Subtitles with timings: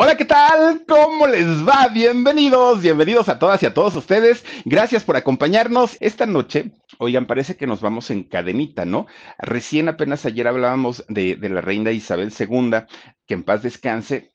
[0.00, 0.84] Hola, ¿qué tal?
[0.86, 1.88] ¿Cómo les va?
[1.88, 4.44] Bienvenidos, bienvenidos a todas y a todos ustedes.
[4.64, 6.70] Gracias por acompañarnos esta noche.
[6.98, 9.08] Oigan, parece que nos vamos en cadenita, ¿no?
[9.38, 12.84] Recién apenas ayer hablábamos de, la reina Isabel II,
[13.26, 14.30] que en paz descanse,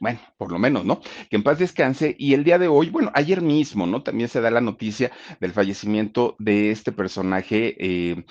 [0.00, 1.02] bueno, por lo menos, ¿no?
[1.28, 2.16] Que en paz descanse.
[2.18, 4.02] Y el día de hoy, bueno, ayer mismo, ¿no?
[4.02, 7.76] También se da la noticia del fallecimiento de este personaje.
[7.78, 8.24] Eh,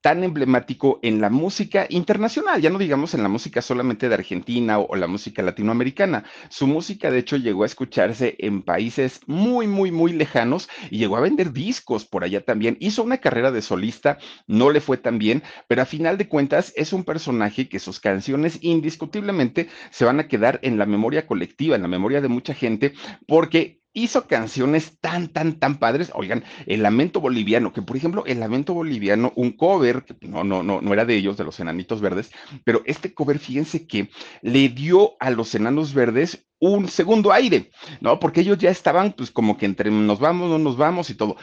[0.00, 4.78] tan emblemático en la música internacional, ya no digamos en la música solamente de Argentina
[4.78, 6.24] o, la música latinoamericana.
[6.48, 11.16] Su música, de hecho, llegó a escucharse en países muy, muy, muy lejanos y llegó
[11.16, 12.76] a vender discos por allá también.
[12.80, 16.72] Hizo una carrera de solista, no le fue tan bien, pero a final de cuentas
[16.76, 21.76] es un personaje que sus canciones indiscutiblemente se van a quedar en la memoria colectiva,
[21.76, 22.94] en la memoria de mucha gente,
[23.26, 26.12] porque hizo canciones tan, tan, tan padres.
[26.14, 30.82] Oigan, el lamento boliviano, que por ejemplo, el lamento boliviano, un cover, no, no, no,
[30.82, 32.30] no era de ellos, de los enanitos verdes,
[32.62, 34.10] pero este cover, fíjense que
[34.42, 38.18] le dio a los enanos verdes un segundo aire, ¿no?
[38.18, 41.36] Porque ellos ya estaban, pues, como que entre nos vamos, no nos vamos y todo.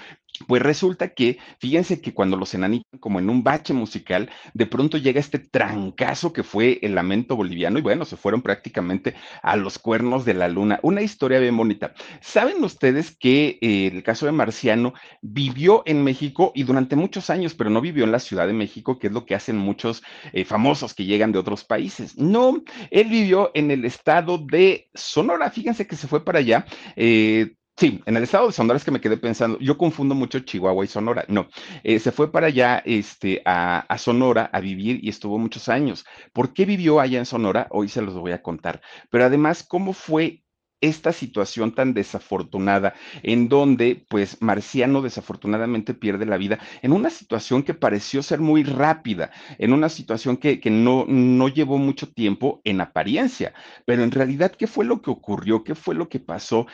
[0.48, 4.98] Pues resulta que, fíjense que cuando los enanitos, como en un bache musical, de pronto
[4.98, 9.14] llega este trancazo que fue el lamento boliviano, y bueno, se fueron prácticamente
[9.44, 10.80] a los cuernos de la luna.
[10.82, 11.94] Una historia bien bonita.
[12.20, 17.54] ¿Saben ustedes que eh, el caso de Marciano vivió en México y durante muchos años,
[17.54, 20.02] pero no vivió en la Ciudad de México, que es lo que hacen muchos
[20.32, 22.18] eh, famosos que llegan de otros países?
[22.18, 26.66] No, él vivió en el estado de Sonora, fíjense que se fue para allá.
[26.96, 30.40] Eh, Sí, en el estado de Sonora es que me quedé pensando, yo confundo mucho
[30.40, 31.26] Chihuahua y Sonora.
[31.28, 31.48] No,
[31.84, 36.06] eh, se fue para allá este, a, a, Sonora a vivir y estuvo muchos años.
[36.34, 37.68] ¿Por qué vivió allá en Sonora?
[37.72, 38.82] Hoy se los voy a contar.
[39.10, 40.44] Pero además, ¿cómo fue
[40.82, 47.64] esta situación tan desafortunada en donde pues Marciano desafortunadamente pierde la vida en una situación
[47.64, 52.62] que pareció ser muy rápida, en una situación que, que no, no llevó mucho tiempo
[52.66, 53.54] en apariencia,
[53.86, 55.64] pero en realidad, ¿qué fue lo que ocurrió?
[55.64, 56.68] ¿Qué fue lo que pasó?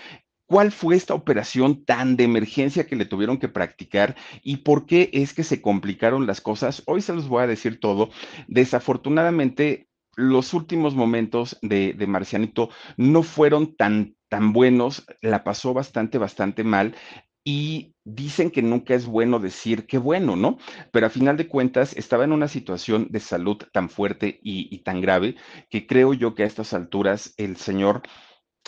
[0.50, 5.12] ¿Cuál fue esta operación tan de emergencia que le tuvieron que practicar y por qué
[5.14, 6.82] es que se complicaron las cosas?
[6.88, 8.10] Hoy se los voy a decir todo.
[8.48, 16.18] Desafortunadamente, los últimos momentos de, de Marcianito no fueron tan, tan buenos, la pasó bastante,
[16.18, 16.96] bastante mal
[17.44, 20.58] y dicen que nunca es bueno decir qué bueno, ¿no?
[20.92, 24.80] Pero a final de cuentas estaba en una situación de salud tan fuerte y, y
[24.80, 25.36] tan grave
[25.70, 28.02] que creo yo que a estas alturas el señor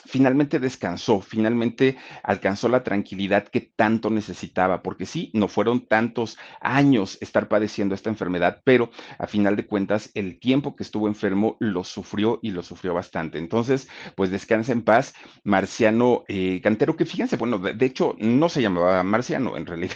[0.06, 7.18] finalmente descansó, finalmente alcanzó la tranquilidad que tanto necesitaba, porque sí, no fueron tantos años
[7.22, 11.84] estar padeciendo esta enfermedad, pero a final de cuentas el tiempo que estuvo enfermo lo
[11.84, 13.38] sufrió y lo sufrió bastante.
[13.38, 15.14] Entonces, pues descansa en paz,
[15.44, 19.96] Marciano eh, Cantero, que fíjense, bueno, de, de, hecho no se llamaba Marciano, en realidad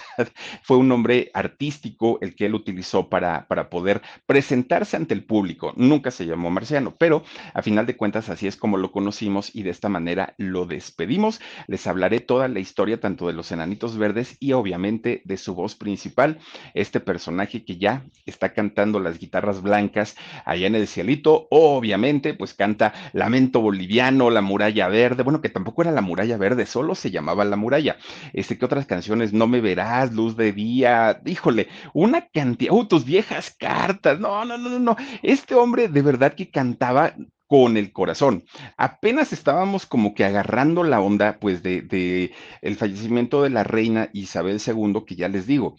[0.64, 5.74] fue un nombre artístico el que él utilizó para, para poder presentarse ante el público,
[5.76, 7.24] nunca se llamó Marciano, pero
[7.54, 9.95] a final de cuentas así es como lo conocimos y de esta manera
[10.38, 11.40] lo despedimos.
[11.68, 15.76] Les hablaré toda la historia tanto de los enanitos verdes y obviamente de su voz
[15.76, 16.40] principal,
[16.74, 22.54] este personaje que ya está cantando las guitarras blancas allá en el cielito, obviamente pues
[22.54, 27.12] canta Lamento Boliviano, La Muralla Verde, bueno que tampoco era La Muralla Verde, solo se
[27.12, 27.98] llamaba La Muralla.
[28.34, 33.06] Este que otras canciones, No me verás, Luz de Día, híjole, una cantidad, oh, tus
[33.06, 37.14] viejas cartas, no, no, no, no, este hombre de verdad que cantaba
[37.48, 38.44] con el corazón.
[38.78, 44.60] Apenas estábamos como que agarrando la onda, pues, de, el fallecimiento de la reina Isabel
[44.66, 45.76] II, que ya les digo,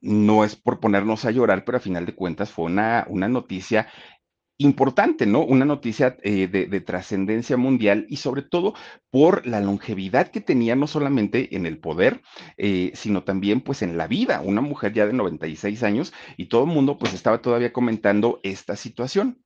[0.00, 3.88] no es por ponernos a llorar, pero a final de cuentas fue una, una noticia
[4.58, 5.44] importante, ¿no?
[5.44, 8.74] Una noticia eh, de, de trascendencia mundial y sobre todo
[9.10, 12.22] por la longevidad que tenía no solamente en el poder,
[12.56, 16.64] eh, sino también pues en la vida, una mujer ya de 96 años y todo
[16.64, 19.42] el mundo pues estaba todavía comentando esta situación.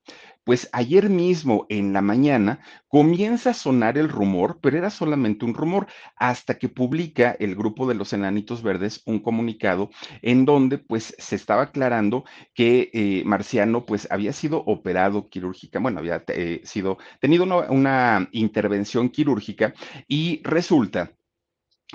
[0.46, 5.54] Pues ayer mismo en la mañana comienza a sonar el rumor, pero era solamente un
[5.54, 9.90] rumor, hasta que publica el grupo de los Enanitos Verdes un comunicado
[10.22, 15.98] en donde pues se estaba aclarando que eh, Marciano pues había sido operado quirúrgica, bueno,
[15.98, 19.74] había eh, sido, tenido una intervención quirúrgica
[20.06, 21.10] y resulta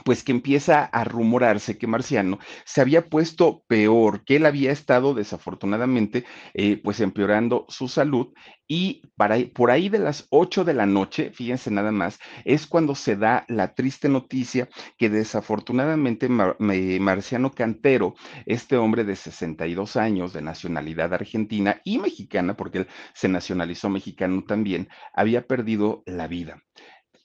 [0.05, 5.13] pues que empieza a rumorarse que Marciano se había puesto peor, que él había estado
[5.13, 8.33] desafortunadamente eh, pues empeorando su salud
[8.67, 12.95] y para, por ahí de las 8 de la noche, fíjense nada más, es cuando
[12.95, 18.15] se da la triste noticia que desafortunadamente Marciano Cantero,
[18.45, 24.45] este hombre de 62 años de nacionalidad argentina y mexicana, porque él se nacionalizó mexicano
[24.45, 26.63] también, había perdido la vida.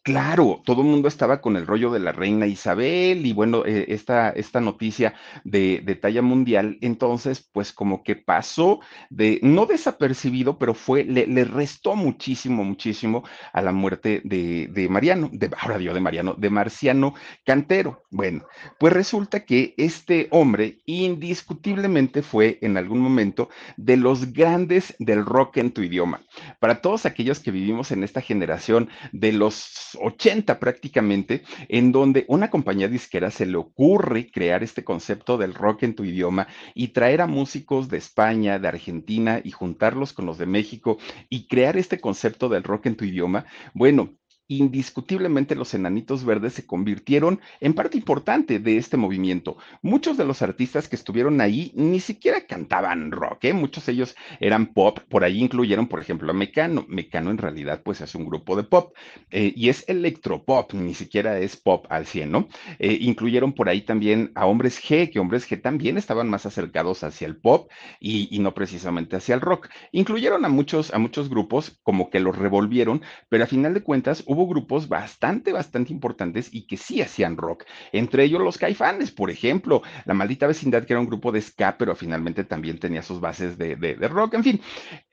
[0.07, 3.87] Claro, todo el mundo estaba con el rollo de la reina Isabel y bueno, eh,
[3.89, 8.79] esta, esta, noticia de, de, talla mundial, entonces pues como que pasó
[9.11, 14.89] de, no desapercibido, pero fue, le, le restó muchísimo, muchísimo a la muerte de, de
[14.89, 17.15] Mariano, de, ahora digo de Mariano, de Marciano
[17.45, 18.05] Cantero.
[18.13, 18.45] Bueno,
[18.79, 25.57] pues resulta que este hombre indiscutiblemente fue en algún momento de los grandes del rock
[25.57, 26.21] en tu idioma.
[26.61, 32.51] Para todos aquellos que vivimos en esta generación de los 80 prácticamente, en donde una
[32.51, 37.21] compañía disquera se le ocurre crear este concepto del rock en tu idioma y traer
[37.21, 40.99] a músicos de España, de Argentina y juntarlos con los de México
[41.29, 43.47] y crear este concepto del rock en tu idioma.
[43.75, 44.17] Bueno,
[44.49, 49.57] indiscutiblemente los enanitos verdes se convirtieron en parte importante de este movimiento.
[49.83, 53.53] Muchos de los artistas que estuvieron ahí ni siquiera cantaban rock, ¿eh?
[53.53, 56.85] muchos de ellos eran pop, por ahí incluyeron, por ejemplo, a Mecano.
[56.89, 58.95] Mecano en realidad pues es un grupo de pop
[59.31, 62.49] eh, y es electropop, ni siquiera es pop al 100, ¿no?
[62.79, 67.03] Eh, incluyeron por ahí también a Hombres G, que Hombres G también estaban más acercados
[67.03, 67.71] hacia el pop
[68.01, 69.69] y, y no precisamente hacia el rock.
[69.93, 74.23] Incluyeron a muchos, a muchos grupos como que los revolvieron, pero a final de cuentas
[74.37, 77.65] hubo grupos bastante, bastante importantes y que sí hacían rock.
[77.93, 81.79] Entre ellos los caifanes, por ejemplo, La Maldita Vecindad, que era un grupo de ska,
[81.79, 84.35] pero finalmente también tenía sus bases de, de, rock.
[84.35, 84.61] En fin,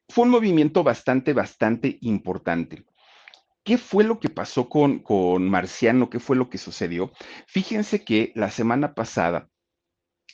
[0.09, 2.83] fue un movimiento bastante, bastante importante.
[3.63, 6.09] ¿Qué fue lo que pasó con, con Marciano?
[6.09, 7.13] ¿Qué fue lo que sucedió?
[7.47, 9.49] Fíjense que la semana pasada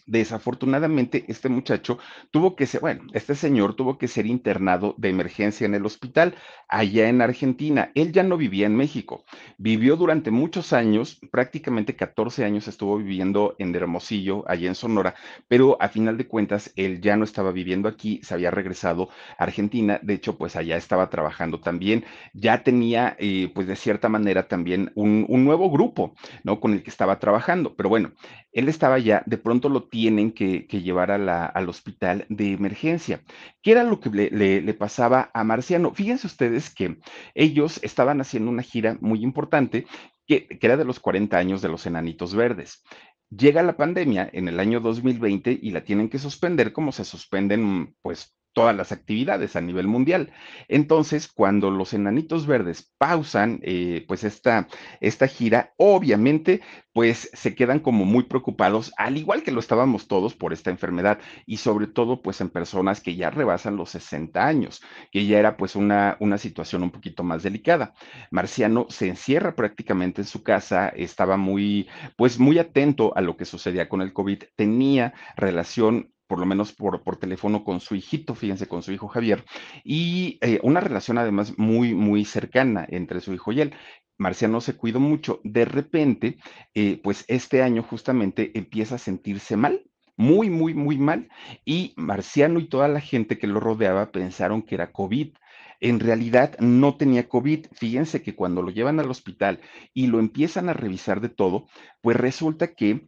[0.09, 1.99] Desafortunadamente, este muchacho
[2.31, 6.33] tuvo que ser, bueno, este señor tuvo que ser internado de emergencia en el hospital
[6.67, 7.91] allá en Argentina.
[7.93, 9.23] Él ya no vivía en México.
[9.59, 15.13] Vivió durante muchos años, prácticamente 14 años estuvo viviendo en Hermosillo, allá en Sonora,
[15.47, 19.43] pero a final de cuentas, él ya no estaba viviendo aquí, se había regresado a
[19.43, 19.99] Argentina.
[20.01, 22.03] De hecho, pues allá estaba trabajando también.
[22.33, 26.59] Ya tenía, eh, pues de cierta manera, también un, un nuevo grupo, ¿no?
[26.59, 27.75] Con el que estaba trabajando.
[27.75, 28.11] Pero bueno,
[28.51, 33.21] él estaba ya, de pronto lo tienen que, llevar al hospital de emergencia.
[33.61, 35.93] ¿Qué era lo que le, pasaba a Marciano?
[35.93, 36.99] Fíjense ustedes que
[37.35, 39.85] ellos estaban haciendo una gira muy importante
[40.25, 42.81] que, que era de los 40 años de los Enanitos Verdes.
[43.29, 47.93] Llega la pandemia en el año 2020 y la tienen que suspender como se suspenden
[48.01, 50.31] pues todas las actividades a nivel mundial.
[50.67, 54.67] Entonces, cuando los enanitos verdes pausan, eh, pues esta,
[54.99, 56.61] esta gira, obviamente,
[56.93, 61.19] pues se quedan como muy preocupados, al igual que lo estábamos todos por esta enfermedad
[61.45, 64.81] y sobre todo, pues en personas que ya rebasan los 60 años,
[65.11, 67.93] que ya era pues una, una situación un poquito más delicada.
[68.31, 71.87] Marciano se encierra prácticamente en su casa, estaba muy,
[72.17, 76.71] pues muy atento a lo que sucedía con el COVID, tenía relación por lo menos
[76.71, 79.43] por, por teléfono con su hijito, fíjense, con su hijo Javier,
[79.83, 83.73] y eh, una relación además muy, muy cercana entre su hijo y él.
[84.19, 85.39] Marciano se cuidó mucho.
[85.43, 86.37] De repente,
[86.75, 89.81] eh, pues este año justamente empieza a sentirse mal,
[90.17, 91.29] muy, muy, muy mal,
[91.65, 95.33] y Marciano y toda la gente que lo rodeaba pensaron que era COVID.
[95.79, 97.67] En realidad no tenía COVID.
[97.71, 99.61] Fíjense que cuando lo llevan al hospital
[99.95, 101.65] y lo empiezan a revisar de todo,
[102.01, 103.07] pues resulta que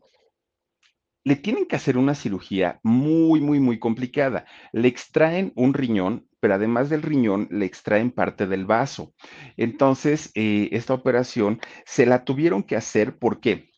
[1.23, 4.45] le tienen que hacer una cirugía muy, muy, muy complicada.
[4.71, 9.13] Le extraen un riñón, pero además del riñón le extraen parte del vaso.
[9.57, 13.69] Entonces, eh, esta operación se la tuvieron que hacer, ¿por qué?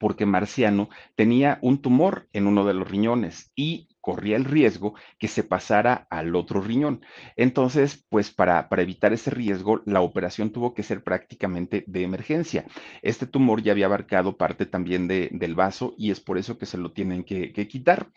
[0.00, 5.28] Porque Marciano tenía un tumor en uno de los riñones y corría el riesgo que
[5.28, 7.02] se pasara al otro riñón.
[7.36, 12.64] Entonces, pues para, para evitar ese riesgo, la operación tuvo que ser prácticamente de emergencia.
[13.02, 16.66] Este tumor ya había abarcado parte también de, del vaso y es por eso que
[16.66, 18.10] se lo tienen que, que quitar.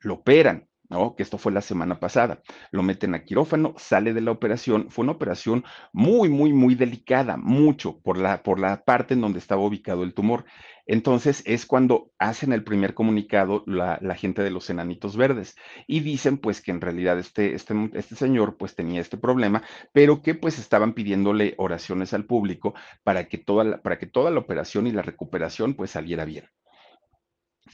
[0.00, 0.68] Lo operan,
[1.16, 2.42] Que esto fue la semana pasada.
[2.70, 4.90] Lo meten a quirófano, sale de la operación.
[4.90, 9.38] Fue una operación muy, muy, muy delicada, mucho por la, por la parte en donde
[9.38, 10.44] estaba ubicado el tumor.
[10.86, 16.00] Entonces es cuando hacen el primer comunicado la, la, gente de los enanitos verdes y
[16.00, 19.62] dicen pues que en realidad este, este, este señor pues tenía este problema,
[19.92, 24.30] pero que pues estaban pidiéndole oraciones al público para que toda la, para que toda
[24.30, 26.44] la operación y la recuperación pues saliera bien.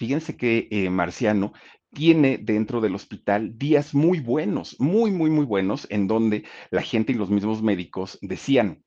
[0.01, 1.53] Fíjense que eh, Marciano
[1.93, 7.13] tiene dentro del hospital días muy buenos, muy, muy, muy buenos, en donde la gente
[7.13, 8.83] y los mismos médicos decían,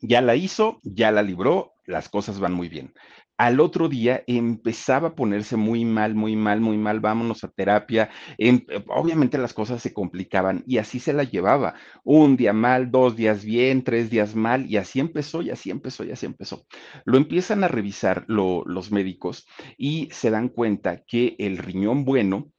[0.00, 2.94] ya la hizo, ya la libró, las cosas van muy bien
[3.36, 8.10] al otro día empezaba a ponerse muy mal, muy mal, muy mal, vámonos a terapia.
[8.38, 11.74] En, eh, obviamente las cosas se complicaban y así se la llevaba.
[12.04, 16.04] Un día mal, dos días bien, tres días mal y así empezó y así empezó
[16.04, 16.64] y así empezó.
[17.04, 22.50] Lo empiezan a revisar lo, los médicos y se dan cuenta que el riñón bueno...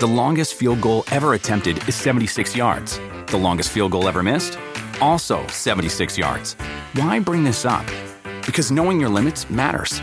[0.00, 3.00] The longest field goal ever attempted is 76 yards.
[3.28, 4.58] The longest field goal ever missed?
[5.00, 6.56] Also 76 yards.
[6.94, 7.84] Why bring this up?
[8.44, 10.02] Because knowing your limits matters.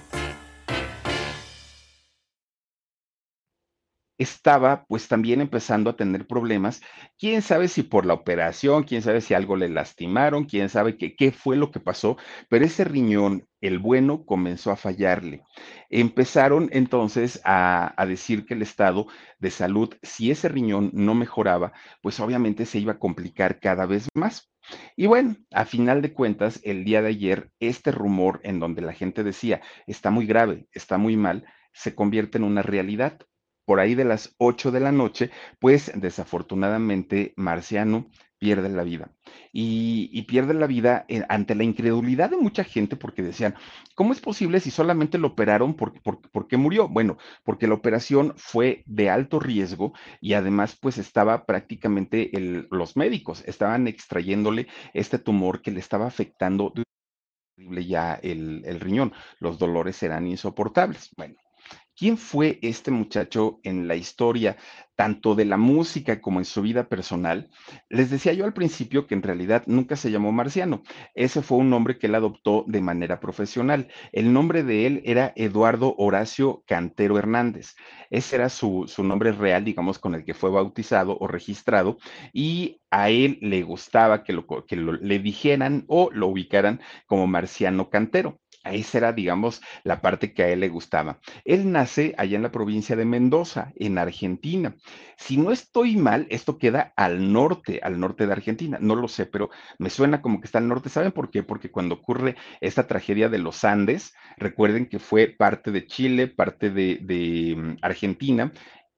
[4.21, 6.81] Estaba pues también empezando a tener problemas.
[7.17, 11.31] Quién sabe si por la operación, quién sabe si algo le lastimaron, quién sabe qué,
[11.31, 12.17] fue lo que pasó,
[12.49, 15.41] pero ese riñón, el bueno, comenzó a fallarle.
[15.89, 19.07] Empezaron entonces a, a decir que el estado
[19.39, 24.07] de salud, si ese riñón no mejoraba, pues obviamente se iba a complicar cada vez
[24.13, 24.51] más.
[24.95, 28.93] Y bueno, a final de cuentas, el día de ayer, este rumor en donde la
[28.93, 33.19] gente decía, está muy grave, está muy mal, se convierte en una realidad
[33.71, 39.13] por ahí de las 8 de la noche, pues desafortunadamente Marciano pierde la vida.
[39.53, 43.55] Y, pierde la vida eh, ante la incredulidad de mucha gente porque decían,
[43.95, 45.73] ¿cómo es posible si solamente lo operaron?
[45.73, 45.93] ¿Por,
[46.49, 46.89] qué murió?
[46.89, 52.29] Bueno, porque la operación fue de alto riesgo y además pues estaba prácticamente,
[52.69, 56.73] los médicos estaban extrayéndole este tumor que le estaba afectando
[57.55, 59.13] ya el, el riñón.
[59.39, 61.09] Los dolores eran insoportables.
[61.15, 61.35] Bueno,
[61.95, 64.57] ¿Quién fue este muchacho en la historia,
[64.95, 67.49] tanto de la música como en su vida personal?
[67.89, 70.83] Les decía yo al principio que en realidad nunca se llamó Marciano.
[71.13, 73.87] Ese fue un nombre que él adoptó de manera profesional.
[74.11, 77.75] El nombre de él era Eduardo Horacio Cantero Hernández.
[78.09, 81.97] Ese era su, nombre real, digamos, con el que fue bautizado o registrado.
[82.33, 87.89] Y a él le gustaba que, lo, que le dijeran o lo ubicaran como Marciano
[87.89, 88.40] Cantero.
[88.63, 91.19] Esa era, digamos, la parte que a él le gustaba.
[91.45, 94.75] Él nace allá en la provincia de Mendoza, en Argentina.
[95.17, 98.77] Si no estoy mal, esto queda al norte, al norte de Argentina.
[98.79, 99.49] No lo sé, pero
[99.79, 100.89] me suena como que está al norte.
[100.89, 101.43] ¿Saben por qué?
[101.43, 106.69] Porque cuando ocurre esta tragedia de los Andes, recuerden que fue parte de Chile, parte
[106.69, 108.53] de, mm, Argentina,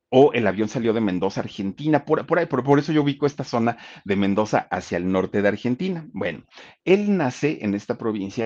[0.09, 3.77] o el avión salió de Mendoza, Argentina, por, ahí, por, eso yo ubico esta zona
[4.05, 6.07] de Mendoza hacia el norte de Argentina.
[6.13, 6.43] Bueno,
[6.85, 8.45] él nace en esta provincia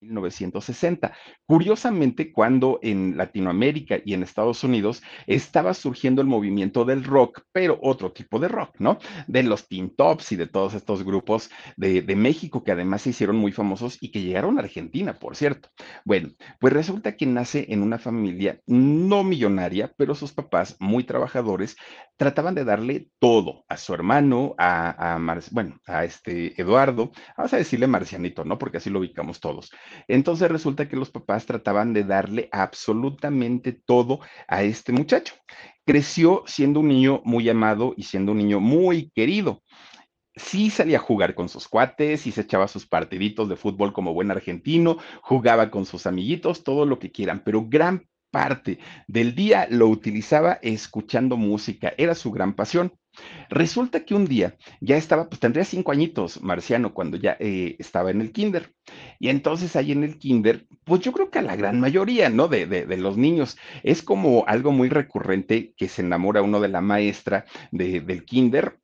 [0.00, 1.12] 1960.
[1.46, 7.78] Curiosamente, cuando en Latinoamérica y en Estados Unidos estaba surgiendo el movimiento del rock, pero
[7.82, 8.98] otro tipo de rock, ¿no?
[9.26, 13.36] De los Teen Tops y de todos estos grupos de, México que además se hicieron
[13.36, 15.68] muy famosos y que llegaron a Argentina, por cierto.
[16.04, 21.76] Bueno, pues resulta que nace en una familia no millonaria, pero sus papás, muy trabajadores,
[22.16, 27.58] trataban de darle todo a su hermano, a, a bueno, a este Eduardo, vamos a
[27.58, 28.58] decirle Marcianito, ¿no?
[28.58, 29.70] Porque así lo ubicamos todos.
[30.08, 35.34] Entonces resulta que los papás trataban de darle absolutamente todo a este muchacho.
[35.84, 39.62] Creció siendo un niño muy amado y siendo un niño muy querido
[40.36, 44.12] sí salía a jugar con sus cuates y se echaba sus partiditos de fútbol como
[44.12, 48.78] buen argentino, jugaba con sus amiguitos, todo lo que quieran, pero gran parte
[49.08, 52.92] del día lo utilizaba escuchando música, era su gran pasión.
[53.48, 58.10] Resulta que un día ya estaba, pues tendría cinco añitos, Marciano, cuando ya eh, estaba
[58.10, 58.74] en el kinder.
[59.18, 62.46] Y entonces ahí en el kinder, pues yo creo que a la gran mayoría, ¿no?
[62.46, 66.82] De, de, los niños, es como algo muy recurrente que se enamora uno de la
[66.82, 68.78] maestra de, del kinder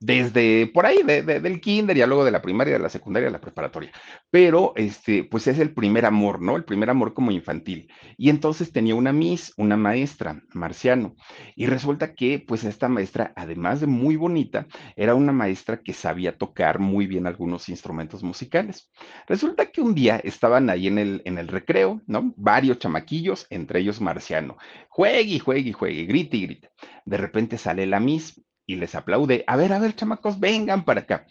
[0.00, 3.28] desde por ahí, de, de, del kinder, ya luego de la primaria, de la secundaria,
[3.28, 3.90] de la preparatoria.
[4.30, 6.56] Pero, este, pues es el primer amor, ¿no?
[6.56, 7.90] El primer amor como infantil.
[8.16, 11.14] Y entonces tenía una Miss, una maestra, Marciano.
[11.56, 16.36] Y resulta que, pues esta maestra, además de muy bonita, era una maestra que sabía
[16.36, 18.90] tocar muy bien algunos instrumentos musicales.
[19.26, 22.34] Resulta que un día estaban ahí en el, en el recreo, ¿no?
[22.36, 24.56] Varios chamaquillos, entre ellos Marciano.
[24.88, 26.70] Juegue y juegue y juegue, grite y grite.
[27.04, 29.44] De repente sale la Miss y les aplaude.
[29.46, 31.26] A ver, a ver, chamacos, vengan para acá.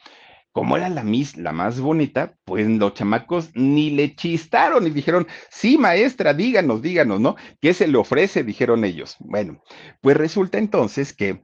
[0.51, 5.27] Como era la Miss la más bonita, pues los chamacos ni le chistaron y dijeron,
[5.49, 7.35] sí, maestra, díganos, díganos, ¿no?
[7.59, 8.43] ¿Qué se le ofrece?
[8.43, 9.15] Dijeron ellos.
[9.19, 9.63] Bueno,
[9.99, 11.43] pues resulta entonces que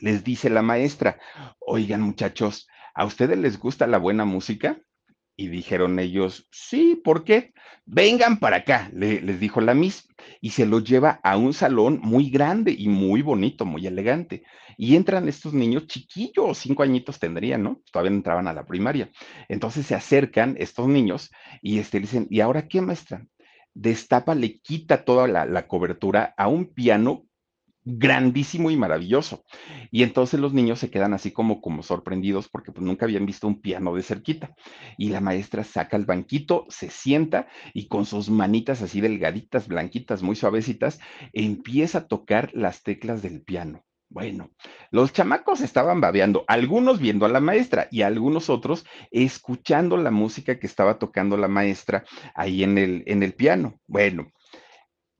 [0.00, 1.18] les dice la maestra,
[1.60, 4.78] oigan muchachos, ¿a ustedes les gusta la buena música?
[5.36, 7.52] Y dijeron ellos, sí, ¿por qué?
[7.84, 10.08] Vengan para acá, le, les dijo la Miss,
[10.40, 14.44] y se los lleva a un salón muy grande y muy bonito, muy elegante.
[14.76, 17.82] Y entran estos niños chiquillos, cinco añitos tendrían, ¿no?
[17.90, 19.10] Todavía entraban a la primaria.
[19.48, 21.30] Entonces se acercan estos niños
[21.62, 23.26] y este, dicen, ¿y ahora qué, maestra?
[23.74, 27.26] Destapa, le quita toda la, la cobertura a un piano
[27.86, 29.44] grandísimo y maravilloso.
[29.90, 33.46] Y entonces los niños se quedan así como, como sorprendidos porque pues nunca habían visto
[33.46, 34.54] un piano de cerquita.
[34.98, 40.22] Y la maestra saca el banquito, se sienta y con sus manitas así delgaditas, blanquitas,
[40.22, 40.98] muy suavecitas,
[41.32, 43.84] empieza a tocar las teclas del piano.
[44.08, 44.50] Bueno,
[44.90, 50.60] los chamacos estaban babeando, algunos viendo a la maestra y algunos otros escuchando la música
[50.60, 53.80] que estaba tocando la maestra ahí en el, en el piano.
[53.86, 54.32] Bueno,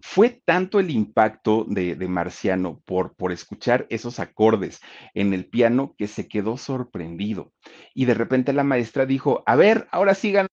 [0.08, 4.80] fue tanto el impacto de, Marciano por, escuchar esos acordes
[5.14, 7.52] en el piano que se quedó sorprendido.
[7.92, 10.46] Y de repente la maestra dijo, a ver, ahora sigan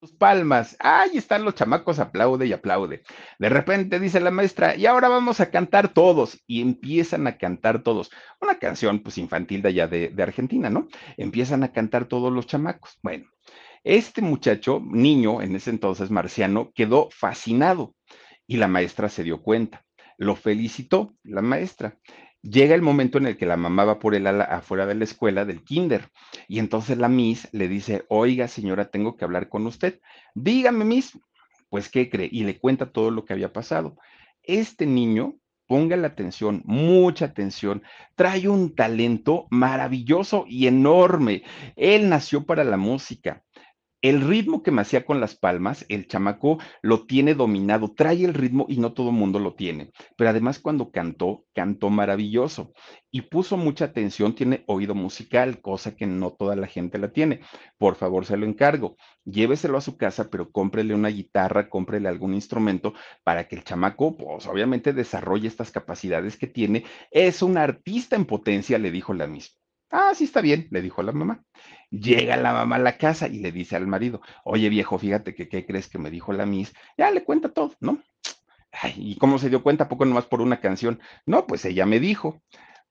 [0.00, 0.76] sus palmas.
[0.78, 3.02] Ahí están los chamacos, aplaude y aplaude.
[3.40, 6.40] De repente dice la maestra, y ahora vamos a cantar todos.
[6.46, 8.12] Y empiezan a cantar todos.
[8.40, 10.86] Una canción pues infantil de allá de Argentina, ¿no?
[11.16, 12.98] Empiezan a cantar todos los chamacos.
[13.02, 13.26] Bueno,
[13.82, 17.95] este muchacho, niño en ese entonces, marciano, quedó fascinado
[18.46, 19.84] y la maestra se dio cuenta.
[20.18, 21.98] Lo felicitó la maestra.
[22.42, 25.44] Llega el momento en el que la mamá va por ala afuera de la escuela
[25.44, 26.10] del kinder
[26.46, 30.00] y entonces la Miss le dice, oiga señora, tengo que hablar con usted.
[30.34, 31.18] Dígame, Miss,
[31.68, 32.28] pues ¿qué cree?
[32.30, 33.96] Y le cuenta todo lo que había pasado.
[34.42, 35.34] Este niño,
[35.66, 37.82] ponga la atención, mucha atención,
[38.14, 41.42] trae un talento maravilloso y enorme.
[41.74, 43.42] Él nació para la música
[44.02, 48.34] el ritmo que me hacía con las palmas, el chamaco lo tiene dominado, trae el
[48.34, 49.90] ritmo y no todo el mundo lo tiene.
[50.16, 52.72] Pero además cuando cantó, cantó maravilloso
[53.10, 57.40] y puso mucha atención, tiene oído musical, cosa que no toda la gente la tiene.
[57.78, 58.96] Por favor, se lo encargo.
[59.24, 62.92] Lléveselo a su casa, pero cómprele una guitarra, cómprele algún instrumento
[63.24, 66.84] para que el chamaco, pues obviamente desarrolle estas capacidades que tiene.
[67.10, 69.58] Es un artista en potencia, le dijo la misma.
[69.90, 71.44] Ah, sí está bien, le dijo la mamá.
[71.90, 75.48] Llega la mamá a la casa y le dice al marido, oye viejo, fíjate que
[75.48, 76.72] qué crees que me dijo la Miss.
[76.98, 78.02] Ya le cuenta todo, ¿no?
[78.72, 79.88] Ay, ¿y cómo se dio cuenta?
[79.88, 81.00] Poco nomás por una canción.
[81.24, 82.42] No, pues ella me dijo.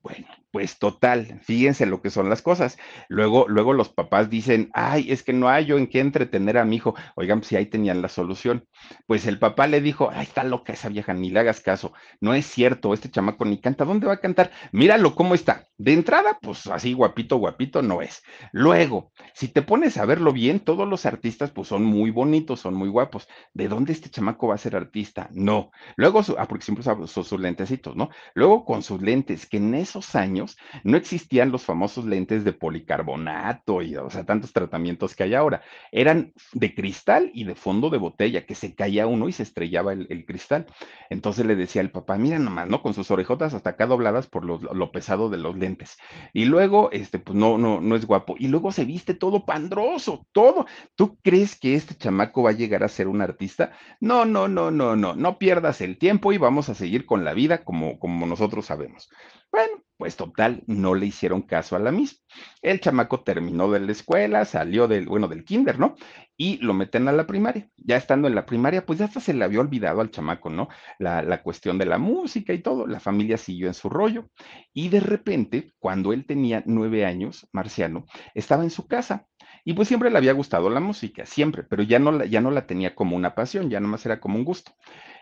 [0.05, 2.77] Bueno, pues total, fíjense lo que son las cosas.
[3.09, 6.63] Luego, luego los papás dicen, ay, es que no hay yo en qué entretener a
[6.63, 6.93] mi hijo.
[7.15, 8.67] Oigan, si ahí tenían la solución.
[9.07, 11.91] Pues el papá le dijo, ay, está loca esa vieja, ni le hagas caso.
[12.21, 13.83] No es cierto, este chamaco ni canta.
[13.83, 14.51] ¿Dónde va a cantar?
[14.71, 15.65] Míralo cómo está.
[15.77, 18.21] De entrada, pues así guapito, guapito no es.
[18.51, 22.75] Luego, si te pones a verlo bien, todos los artistas pues son muy bonitos, son
[22.75, 23.27] muy guapos.
[23.55, 25.29] ¿De dónde este chamaco va a ser artista?
[25.33, 25.71] No.
[25.97, 28.11] Luego, ah, porque siempre sus lentecitos, ¿no?
[28.35, 29.73] Luego con sus lentes, que en
[30.15, 35.34] años no existían los famosos lentes de policarbonato y, o sea, tantos tratamientos que hay
[35.34, 35.62] ahora.
[35.91, 39.93] Eran de cristal y de fondo de botella, que se caía uno y se estrellaba
[39.93, 40.65] el, cristal.
[41.10, 42.81] Entonces le decía al papá, mira nomás, ¿no?
[42.81, 45.97] Con sus orejotas hasta acá dobladas por lo pesado de los lentes.
[46.34, 48.36] Y luego, este, pues no, no, no es guapo.
[48.38, 50.65] Y luego se viste todo pandroso, todo.
[50.95, 53.71] ¿Tú crees que este chamaco va a llegar a ser un artista?
[53.99, 57.34] No, no, no, no, no, no pierdas el tiempo y vamos a seguir con la
[57.34, 59.10] vida como, como nosotros sabemos.
[59.51, 62.19] Bueno, pues total, no le hicieron caso a la misma.
[62.62, 65.95] El chamaco terminó de la escuela, salió del, bueno, del kinder, ¿no?
[66.38, 67.69] Y lo meten a la primaria.
[67.77, 70.67] Ya estando en la primaria, pues ya hasta se le había olvidado al chamaco, ¿no?
[70.99, 72.88] La, la cuestión de la música y todo.
[72.88, 74.29] La familia siguió en su rollo.
[74.73, 79.27] Y de repente, cuando él tenía nueve años, Marciano, estaba en su casa.
[79.63, 82.51] Y pues siempre le había gustado la música, siempre, pero ya no, la, ya no
[82.51, 84.73] la tenía como una pasión, ya nomás era como un gusto.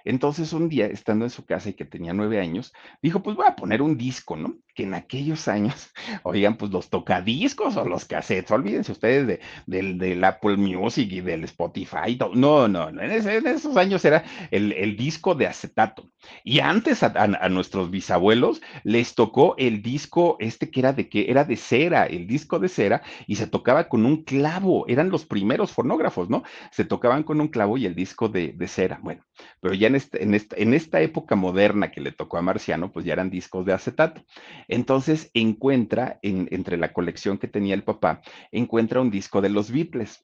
[0.06, 3.48] Entonces un día, estando en su casa y que tenía nueve años, dijo, pues voy
[3.48, 4.56] a poner un disco, ¿no?
[4.76, 5.92] Que en aquellos años,
[6.24, 11.22] oigan, pues los tocadiscos o los cassettes, olvídense ustedes de, del, del Apple Music y
[11.22, 16.10] del Spotify, no, no, en, en, esos años era el, el, disco de acetato.
[16.44, 21.44] Y antes a, nuestros bisabuelos les tocó el disco este que era de que era
[21.44, 25.72] de cera, el disco de cera, y se tocaba con un clavo, eran los primeros
[25.72, 26.44] fonógrafos, ¿no?
[26.72, 29.00] Se tocaban con un clavo y el disco de, de cera.
[29.02, 29.24] Bueno,
[29.62, 33.14] pero ya en, este, en, esta, época moderna que le tocó a Marciano, pues ya
[33.14, 34.24] eran discos de acetato.
[34.68, 39.72] Entonces encuentra, en, entre la colección que tenía el papá, encuentra un disco de los
[39.72, 40.24] Beatles.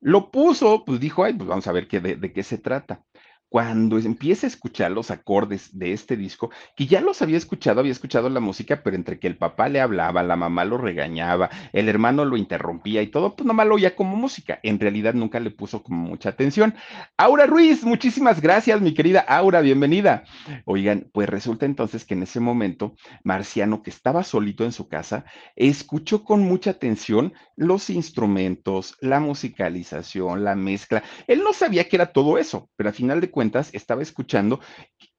[0.00, 3.04] Lo puso, pues dijo, ay, pues vamos a ver qué, de qué se trata
[3.52, 7.92] cuando empieza a escuchar los acordes de este disco, que ya los había escuchado, había
[7.92, 11.90] escuchado la música, pero entre que el papá le hablaba, la mamá lo regañaba, el
[11.90, 14.58] hermano lo interrumpía y todo, pues nomás lo oía como música.
[14.62, 16.74] En realidad nunca le puso como mucha atención.
[17.18, 20.24] Aura Ruiz, muchísimas gracias, mi querida Aura, bienvenida.
[20.64, 25.26] Oigan, pues resulta entonces que en ese momento, Marciano, que estaba solito en su casa,
[25.56, 31.02] escuchó con mucha atención los instrumentos, la musicalización, la mezcla.
[31.26, 33.41] Él no sabía que era todo eso, pero al final de cuentas,
[33.72, 34.60] estaba escuchando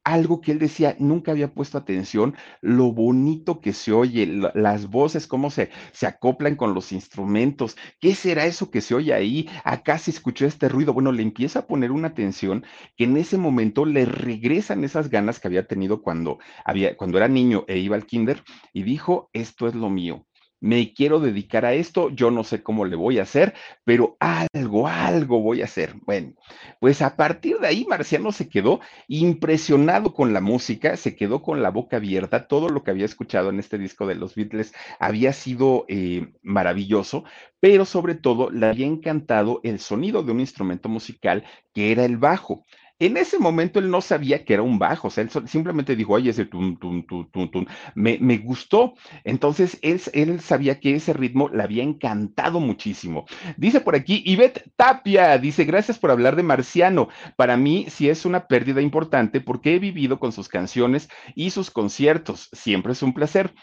[0.03, 5.27] algo que él decía, nunca había puesto atención, lo bonito que se oye, las voces,
[5.27, 9.49] cómo se, se acoplan con los instrumentos, ¿qué será eso que se oye ahí?
[9.63, 12.65] Acá se escuchó este ruido, bueno, le empieza a poner una atención
[12.97, 17.27] que en ese momento le regresan esas ganas que había tenido cuando, había, cuando era
[17.27, 20.25] niño e iba al kinder y dijo, esto es lo mío
[20.63, 24.87] me quiero dedicar a esto, yo no sé cómo le voy a hacer, pero algo,
[24.87, 25.95] algo voy a hacer.
[26.05, 26.35] Bueno,
[26.79, 31.61] pues a partir de ahí Marciano se quedó impresionado con la música, se quedó con
[31.61, 35.33] la boca abierta, todo lo que había escuchado en este disco de los Beatles había
[35.33, 37.25] sido eh, maravilloso,
[37.59, 42.15] pero sobre todo le había encantado el sonido de un instrumento musical que era el
[42.15, 42.63] bajo.
[42.99, 46.13] En ese momento él no sabía que era un bajo, o sea, él simplemente dijo,
[46.13, 48.93] oye, ese tum, tum, tum, tum, tum, me, me gustó.
[49.23, 53.25] Entonces, él, él sabía que ese ritmo le había encantado muchísimo.
[53.57, 57.09] Dice por aquí, Ivette Tapia, dice, gracias por hablar de Marciano.
[57.35, 61.71] Para mí sí es una pérdida importante porque he vivido con sus canciones y sus
[61.71, 62.49] conciertos.
[62.53, 63.53] Siempre es un placer.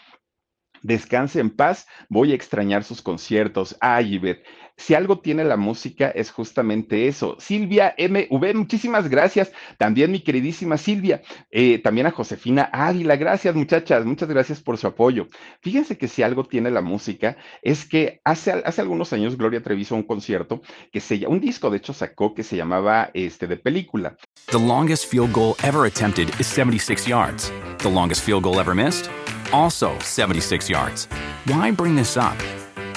[0.83, 3.77] Descanse en paz, voy a extrañar sus conciertos.
[3.81, 4.43] Ay, Ivette,
[4.77, 7.35] si algo tiene la música es justamente eso.
[7.39, 9.51] Silvia MV, muchísimas gracias.
[9.77, 11.21] También mi queridísima Silvia.
[11.51, 15.27] Eh, también a Josefina Águila, gracias muchachas, muchas gracias por su apoyo.
[15.61, 19.95] Fíjense que si algo tiene la música es que hace, algunos años Gloria Trevi hizo
[19.95, 24.15] un concierto que se un disco de hecho sacó que se llamaba este de película.
[24.47, 27.51] The longest field goal ever attempted is 76 yards.
[27.79, 29.09] The longest field goal ever missed?
[29.51, 31.07] Also 76 yards.
[31.45, 32.37] Why bring this up?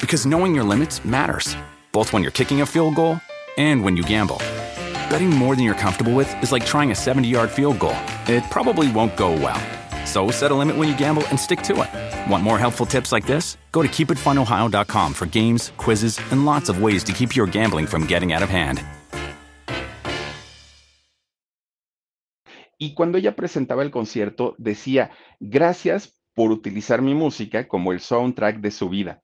[0.01, 1.57] Because knowing your limits matters,
[1.93, 3.21] both when you're kicking a field goal
[3.57, 4.39] and when you gamble.
[5.11, 8.45] Betting more than you're comfortable with is like trying a 70 yard field goal, it
[8.51, 9.61] probably won't go well.
[10.07, 12.31] So set a limit when you gamble and stick to it.
[12.31, 13.57] Want more helpful tips like this?
[13.73, 18.07] Go to keepitfunohio.com for games, quizzes, and lots of ways to keep your gambling from
[18.07, 18.83] getting out of hand.
[22.79, 28.59] Y cuando ella presentaba el concierto, decía, gracias por utilizar mi música como el soundtrack
[28.59, 29.23] de su vida.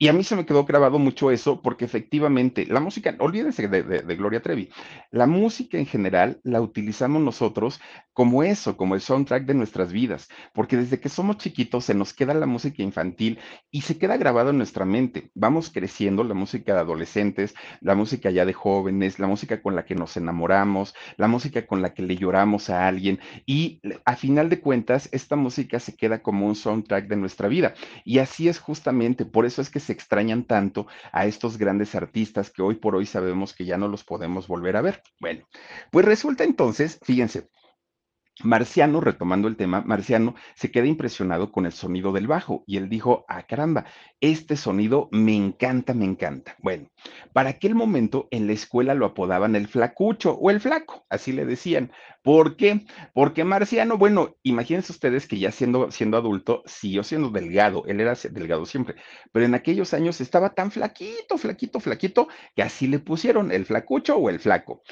[0.00, 4.16] Y a mí se me quedó grabado mucho eso porque efectivamente la música, olvídense de,
[4.16, 4.70] Gloria Trevi,
[5.10, 7.80] la música en general la utilizamos nosotros
[8.12, 12.14] como eso, como el soundtrack de nuestras vidas, porque desde que somos chiquitos se nos
[12.14, 13.40] queda la música infantil
[13.72, 15.30] y se queda grabado en nuestra mente.
[15.34, 19.84] Vamos creciendo, la música de adolescentes, la música ya de jóvenes, la música con la
[19.84, 24.48] que nos enamoramos, la música con la que le lloramos a alguien y a final
[24.48, 27.74] de cuentas esta música se queda como un soundtrack de nuestra vida.
[28.04, 32.50] Y así es justamente, por eso es que se extrañan tanto a estos grandes artistas
[32.50, 35.02] que hoy por hoy sabemos que ya no los podemos volver a ver.
[35.18, 35.46] Bueno,
[35.90, 37.48] pues resulta entonces, fíjense,
[38.44, 42.88] Marciano, retomando el tema, Marciano se queda impresionado con el sonido del bajo y él
[42.88, 43.86] dijo, ah, caramba,
[44.20, 46.54] este sonido me encanta, me encanta.
[46.60, 46.88] Bueno,
[47.32, 51.46] para aquel momento en la escuela lo apodaban el flacucho o el flaco, así le
[51.46, 51.90] decían.
[52.22, 52.84] ¿Por qué?
[53.14, 58.14] Porque Marciano, bueno, imagínense ustedes que ya siendo, siendo adulto, siguió siendo delgado, él era
[58.30, 58.96] delgado siempre,
[59.32, 64.16] pero en aquellos años estaba tan flaquito, flaquito, flaquito, que así le pusieron el flacucho
[64.16, 64.82] o el flaco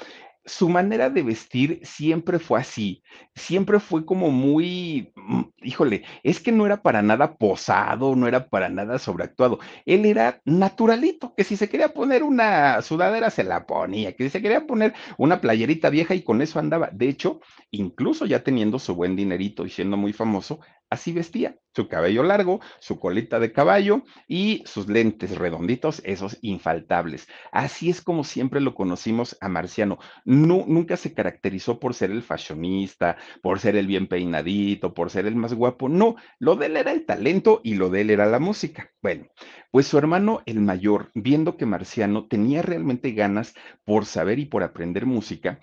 [0.47, 3.03] su manera de vestir siempre fue así,
[3.35, 8.49] siempre fue como muy, mm, híjole, es que no era para nada posado, no era
[8.49, 13.67] para nada sobreactuado, él era naturalito, que si se quería poner una sudadera se la
[13.67, 17.41] ponía, que si se quería poner una playerita vieja y con eso andaba, de hecho,
[17.71, 22.61] incluso ya teniendo su buen dinerito y siendo muy famoso, Así vestía, su cabello largo,
[22.79, 27.27] su colita de caballo y sus lentes redonditos, esos infaltables.
[27.51, 29.99] Así es como siempre lo conocimos a Marciano.
[30.23, 35.25] No, nunca se caracterizó por ser el fashionista, por ser el bien peinadito, por ser
[35.25, 35.89] el más guapo.
[35.89, 38.89] No, lo de él era el talento y lo de él era la música.
[39.01, 39.27] Bueno,
[39.71, 44.63] pues su hermano el mayor, viendo que Marciano tenía realmente ganas por saber y por
[44.63, 45.59] aprender música,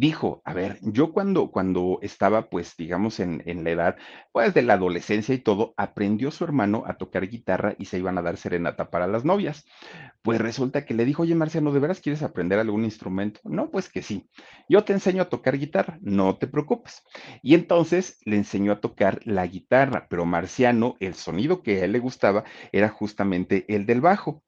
[0.00, 3.96] dijo, a ver, yo cuando, cuando estaba, pues, digamos, en, en, la edad,
[4.32, 8.16] pues, de la adolescencia y todo, aprendió su hermano a tocar guitarra y se iban
[8.16, 9.66] a dar serenata para las novias.
[10.22, 13.40] Pues resulta que le dijo, oye, Marciano, ¿de veras quieres aprender algún instrumento?
[13.44, 14.28] No, pues que sí.
[14.70, 17.02] Yo te enseño a tocar guitarra, no te preocupes.
[17.42, 21.92] Y entonces le enseñó a tocar la guitarra, pero Marciano, el sonido que a él
[21.92, 24.42] le gustaba era justamente el del bajo.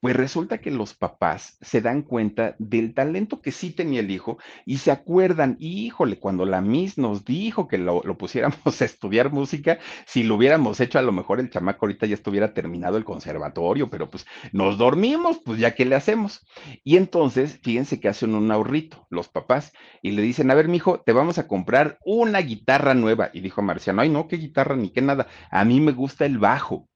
[0.00, 4.38] Pues resulta que los papás se dan cuenta del talento que sí tenía el hijo
[4.64, 9.80] y se acuerdan, híjole, cuando la Miss nos dijo que lo, pusiéramos a estudiar música,
[10.06, 13.90] si lo hubiéramos hecho, a lo mejor el chamaco ahorita ya estuviera terminado el conservatorio,
[13.90, 16.46] pero pues nos dormimos, pues ya qué le hacemos.
[16.84, 21.00] Y entonces, fíjense que hacen un ahorrito los papás y le dicen, a ver, mijo,
[21.00, 23.30] te vamos a comprar una guitarra nueva.
[23.32, 26.38] Y dijo Marciano, ay, no, qué guitarra ni qué nada, a mí me gusta el
[26.38, 26.88] bajo.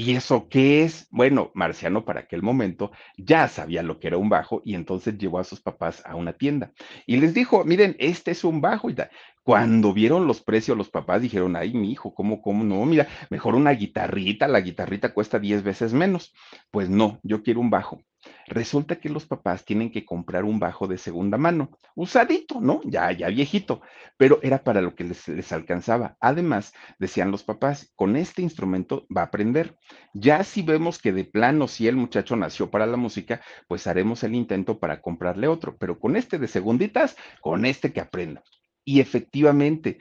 [0.00, 1.08] ¿Y eso qué es?
[1.10, 5.40] Bueno, Marciano para aquel momento ya sabía lo que era un bajo y entonces llevó
[5.40, 6.70] a sus papás a una tienda
[7.04, 8.94] y les dijo, miren, este es un bajo y.
[9.42, 12.84] Cuando vieron los precios, los papás dijeron, ay, mi hijo, ¿cómo, cómo no?
[12.84, 16.32] Mira, mejor una guitarrita, la guitarrita cuesta 10 veces menos.
[16.70, 18.00] Pues no, yo quiero un bajo.
[18.46, 22.80] Resulta que los papás tienen que comprar un bajo de segunda mano, usadito, ¿no?
[22.84, 23.80] Ya, ya viejito,
[24.16, 26.16] pero era para lo que les, les alcanzaba.
[26.20, 29.76] Además, decían los papás, con este instrumento va a aprender.
[30.14, 34.24] Ya si vemos que de plano, si el muchacho nació para la música, pues haremos
[34.24, 38.42] el intento para comprarle otro, pero con este de segunditas, con este que aprenda.
[38.84, 39.98] Y efectivamente,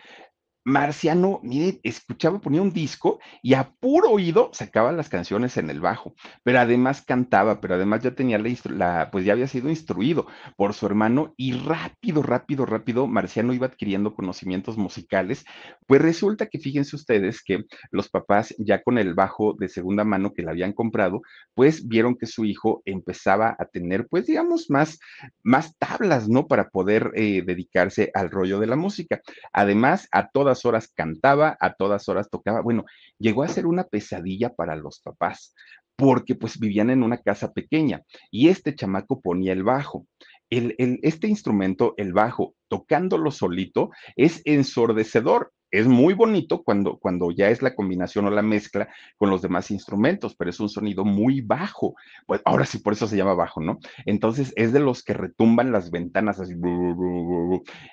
[0.67, 5.79] Marciano, mire, escuchaba, ponía un disco y a puro oído sacaba las canciones en el
[5.79, 10.27] bajo, pero además cantaba, pero además ya tenía la, la, pues ya había sido instruido
[10.57, 15.45] por su hermano y rápido, rápido, rápido, Marciano iba adquiriendo conocimientos musicales.
[15.85, 20.33] Pues resulta que fíjense ustedes que los papás ya con el bajo de segunda mano
[20.33, 21.21] que le habían comprado,
[21.53, 24.99] pues vieron que su hijo empezaba a tener, pues digamos, más,
[25.43, 26.45] más tablas, ¿no?
[26.47, 29.21] Para poder eh, dedicarse al rollo de la música.
[29.53, 32.61] Además, a todas horas cantaba, a todas horas tocaba.
[32.61, 32.85] Bueno,
[33.17, 35.53] llegó a ser una pesadilla para los papás,
[35.95, 40.05] porque pues vivían en una casa pequeña y este chamaco ponía el bajo.
[40.49, 47.31] El, el, este instrumento, el bajo, tocándolo solito, es ensordecedor es muy bonito cuando, cuando
[47.31, 51.03] ya es la combinación o la mezcla con los demás instrumentos, pero es un sonido
[51.03, 51.95] muy bajo.
[52.25, 53.79] Pues ahora sí, por eso se llama bajo, ¿no?
[54.05, 56.55] Entonces es de los que retumban las ventanas así.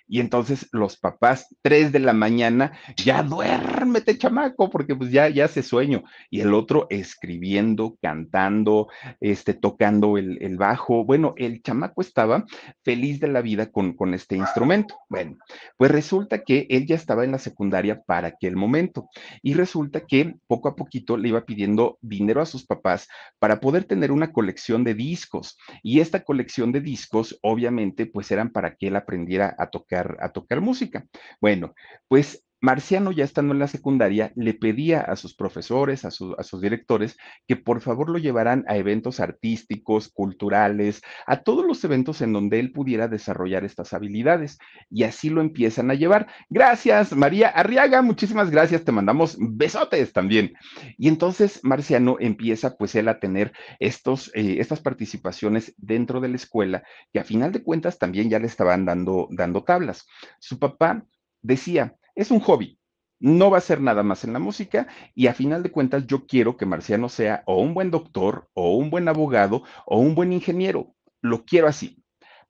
[0.07, 5.47] Y entonces los papás, tres de la mañana, ya duérmete, chamaco, porque pues ya, ya
[5.47, 6.05] hace sueño.
[6.31, 8.89] Y el otro escribiendo, cantando,
[9.21, 11.05] este, tocando el, el bajo.
[11.05, 12.45] Bueno, el chamaco estaba
[12.83, 14.97] feliz de la vida con, con este instrumento.
[15.09, 15.39] Bueno,
[15.77, 17.64] pues resulta que él ya estaba en la secundaria
[18.07, 19.09] para aquel momento.
[19.43, 23.85] Y resulta que poco a poquito le iba pidiendo dinero a sus papás para poder
[23.85, 25.57] tener una colección de discos.
[25.83, 30.31] Y esta colección de discos, obviamente, pues eran para que él aprendiera a tocar, a
[30.31, 31.07] tocar música.
[31.41, 31.75] Bueno,
[32.09, 36.43] pues Marciano, ya estando en la secundaria, le pedía a sus profesores, a, su, a,
[36.43, 42.23] sus directores, que por favor lo llevaran a eventos artísticos, culturales, a todos los eventos
[42.23, 44.57] en donde él pudiera desarrollar estas habilidades.
[44.91, 46.27] Y así lo empiezan a llevar.
[46.49, 50.55] Gracias, María Arriaga, muchísimas gracias, te mandamos besotes también.
[50.97, 56.37] Y entonces Marciano empieza pues él a tener estos, eh, estas participaciones dentro de la
[56.37, 60.07] escuela, que a final de cuentas también ya le estaban dando, dando tablas.
[60.39, 61.05] Su papá
[61.43, 62.79] decía, es un hobby.
[63.21, 66.27] No va a ser nada más en la música y a final de cuentas yo
[66.27, 70.33] quiero que Marciano sea o un buen doctor o un buen abogado o un buen
[70.33, 70.95] ingeniero.
[71.23, 72.03] Lo quiero así.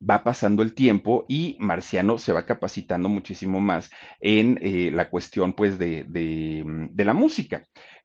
[0.07, 5.53] Va pasando el tiempo y Marciano se va capacitando muchísimo más en eh, la cuestión
[5.55, 7.65] pues de, de, de la música.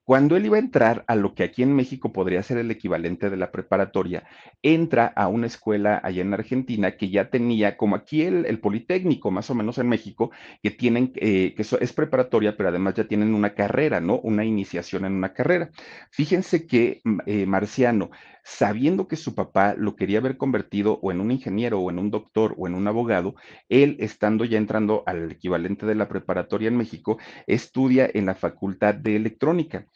[0.09, 3.29] Cuando él iba a entrar a lo que aquí en México podría ser el equivalente
[3.29, 4.23] de la preparatoria,
[4.63, 9.51] entra a una escuela allá en Argentina que ya tenía, como aquí el, Politécnico, más
[9.51, 10.31] o menos en México,
[10.63, 14.19] que tienen, eh, que es preparatoria, pero además ya tienen una carrera, ¿no?
[14.21, 15.69] Una iniciación en una carrera.
[16.09, 18.09] Fíjense que eh, Marciano,
[18.43, 22.11] sabiendo que su papá lo quería haber convertido o en un ingeniero o en un
[22.11, 23.35] doctor o en un abogado,
[23.69, 28.95] él estando ya entrando al equivalente de la preparatoria en México, estudia en la Facultad
[28.95, 29.87] de Electrónica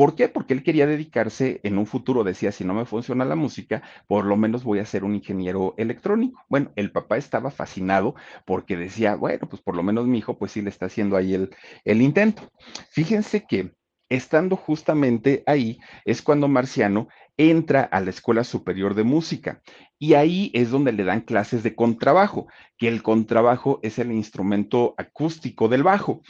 [0.00, 0.28] ¿Por qué?
[0.30, 4.24] Porque él quería dedicarse en un futuro, decía, si no me funciona la música, por
[4.24, 6.42] lo menos voy a ser un ingeniero electrónico.
[6.48, 8.14] Bueno, el papá estaba fascinado
[8.46, 11.34] porque decía, bueno, pues por lo menos mi hijo, pues sí le está haciendo ahí
[11.34, 12.50] el, el intento.
[12.88, 13.74] Fíjense que
[14.08, 19.60] estando justamente ahí es cuando Marciano entra a la Escuela Superior de Música
[20.02, 22.46] y ahí es donde le dan clases de contrabajo,
[22.78, 26.22] que el contrabajo es el instrumento acústico del bajo,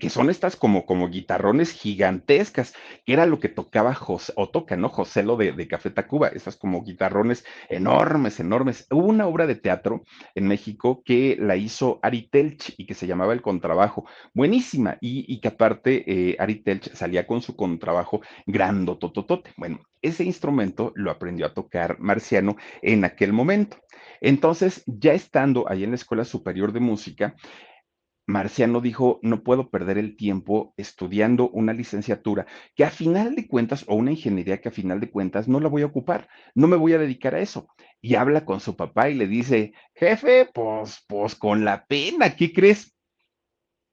[0.00, 2.72] que son estas como, como guitarrones gigantescas,
[3.04, 4.88] que era lo que tocaba José, o toca, ¿no?
[4.88, 8.86] José lo de, de Café Tacuba, esas como guitarrones enormes, enormes.
[8.90, 13.06] Hubo una obra de teatro en México que la hizo Ari Telch y que se
[13.06, 18.96] llamaba El Contrabajo, buenísima, y, que aparte eh, Ari Telch salía con su contrabajo grando,
[18.96, 19.52] tototote.
[19.58, 23.78] Bueno, ese instrumento lo aprendió a tocar Marciano en aquel momento.
[24.20, 27.34] Entonces, ya estando ahí en la Escuela Superior de Música,
[28.26, 33.84] Marciano dijo, no puedo perder el tiempo estudiando una licenciatura que a final de cuentas,
[33.88, 36.76] o una ingeniería que a final de cuentas no la voy a ocupar, no me
[36.76, 37.68] voy a dedicar a eso.
[38.00, 42.52] Y habla con su papá y le dice, jefe, pues, pues con la pena, ¿qué
[42.52, 42.94] crees?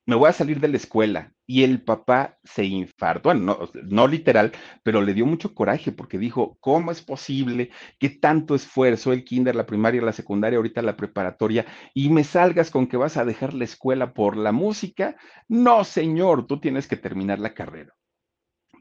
[0.10, 1.34] Me voy a salir de la escuela.
[1.46, 4.52] Y el papá se infartó, no, no, literal,
[4.84, 7.70] pero le dio mucho coraje porque dijo, ¿cómo es posible
[8.00, 12.72] que tanto esfuerzo, el kinder, la primaria, la secundaria, ahorita la preparatoria, y me salgas
[12.72, 15.16] con que vas a dejar la escuela por la música?
[15.48, 17.94] No, señor, tú tienes que terminar la carrera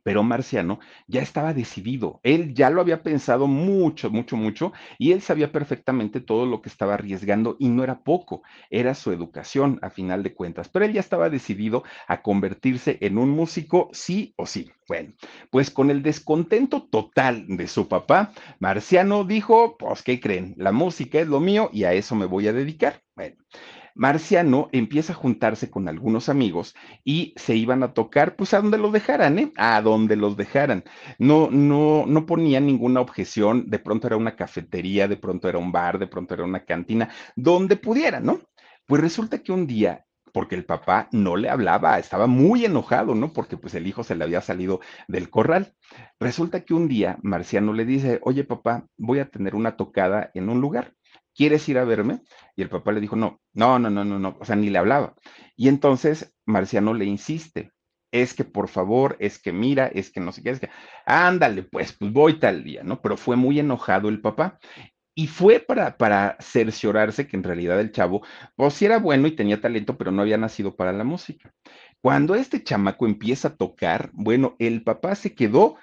[0.03, 5.21] pero Marciano ya estaba decidido, él ya lo había pensado mucho, mucho, mucho, y él
[5.21, 9.91] sabía perfectamente todo lo que estaba arriesgando y no era poco, era su educación a
[9.91, 14.47] final de cuentas, pero él ya estaba decidido a convertirse en un músico sí o
[14.47, 14.71] sí.
[14.89, 15.13] Bueno,
[15.51, 20.55] pues con el descontento total de su papá, Marciano dijo, pues, ¿qué creen?
[20.57, 23.03] La música es lo mío y a eso me voy a dedicar.
[23.15, 23.37] Bueno,
[23.99, 28.79] Marciano empieza a juntarse con algunos amigos y se iban a tocar, pues a donde
[28.79, 29.53] los dejaran, ¿eh?
[29.57, 30.85] A donde los dejaran.
[31.19, 33.69] No, no, no ponían ninguna objeción.
[33.69, 37.11] De pronto era una cafetería, de pronto era un bar, de pronto era una cantina,
[37.35, 38.41] donde pudiera, ¿no?
[38.87, 43.33] Pues resulta que un día porque el papá no le hablaba, estaba muy enojado, ¿no?
[43.33, 45.75] Porque pues el hijo se le había salido del corral.
[46.21, 50.49] Resulta que un día Marciano le dice, oye papá, voy a tener una tocada en
[50.49, 50.95] un lugar.
[51.39, 52.23] ¿Quieres ir a verme?
[52.57, 54.79] Y el papá le dijo, no, no, no, no, no, no, o sea, ni le
[54.79, 55.15] hablaba.
[55.57, 57.71] Y entonces Marciano le insiste,
[58.13, 60.71] es que por favor, es que mira, es que no sé qué, es que,
[61.07, 63.01] ándale, pues, pues voy tal día, ¿no?
[63.01, 64.59] Pero fue muy enojado el papá.
[65.15, 68.23] Y fue para, para cerciorarse que en realidad el chavo,
[68.57, 71.55] pues sí era bueno y tenía talento, pero no había nacido para la música.
[72.01, 75.77] Cuando este chamaco empieza a tocar, bueno, el papá se quedó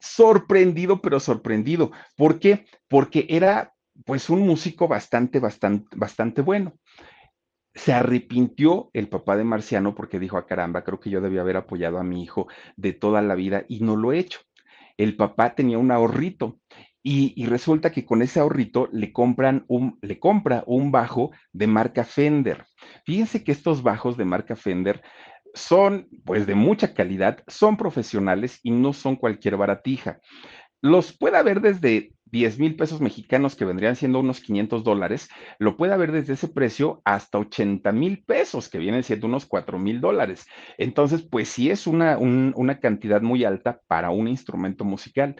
[0.00, 1.92] sorprendido, pero sorprendido.
[2.16, 2.66] ¿Por qué?
[2.88, 6.74] Porque era pues un músico bastante, bastante, bastante bueno.
[7.74, 11.42] Se arrepintió el papá de Marciano porque dijo, a ah, caramba, creo que yo debía
[11.42, 14.40] haber apoyado a mi hijo de toda la vida y no lo he hecho.
[14.96, 16.58] El papá tenía un ahorrito
[17.02, 21.68] y, y, resulta que con ese ahorrito le compran un, le compra un bajo de
[21.68, 22.64] marca Fender.
[23.04, 25.02] Fíjense que estos bajos de marca Fender
[25.56, 30.20] son pues de mucha calidad, son profesionales y no son cualquier baratija.
[30.82, 35.76] Los puede haber desde 10 mil pesos mexicanos, que vendrían siendo unos 500 dólares, lo
[35.76, 40.00] puede haber desde ese precio hasta 80 mil pesos, que vienen siendo unos 4 mil
[40.00, 40.46] dólares.
[40.78, 45.36] Entonces, pues sí es una, una cantidad muy alta para un instrumento musical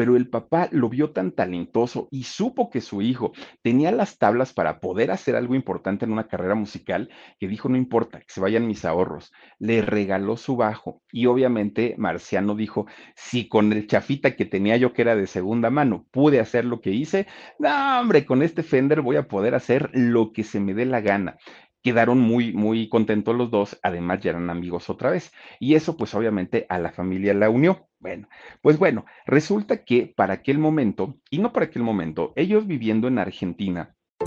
[0.00, 4.54] pero el papá lo vio tan talentoso y supo que su hijo tenía las tablas
[4.54, 8.40] para poder hacer algo importante en una carrera musical, que dijo, no importa, que se
[8.40, 9.30] vayan mis ahorros.
[9.58, 14.94] Le regaló su bajo y obviamente Marciano dijo, si con el chafita que tenía yo
[14.94, 17.26] que era de segunda mano pude hacer lo que hice,
[17.58, 21.02] no, hombre, con este Fender voy a poder hacer lo que se me dé la
[21.02, 21.36] gana
[21.82, 25.32] quedaron muy, muy contentos los dos, además ya eran amigos otra vez.
[25.58, 27.88] Y eso pues obviamente a la familia la unió.
[27.98, 28.28] Bueno,
[28.62, 33.18] pues bueno, resulta que para aquel momento, y no para aquel momento, ellos viviendo en
[33.18, 33.94] Argentina,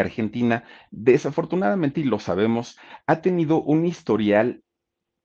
[0.00, 4.62] Argentina, desafortunadamente, y lo sabemos, ha tenido un historial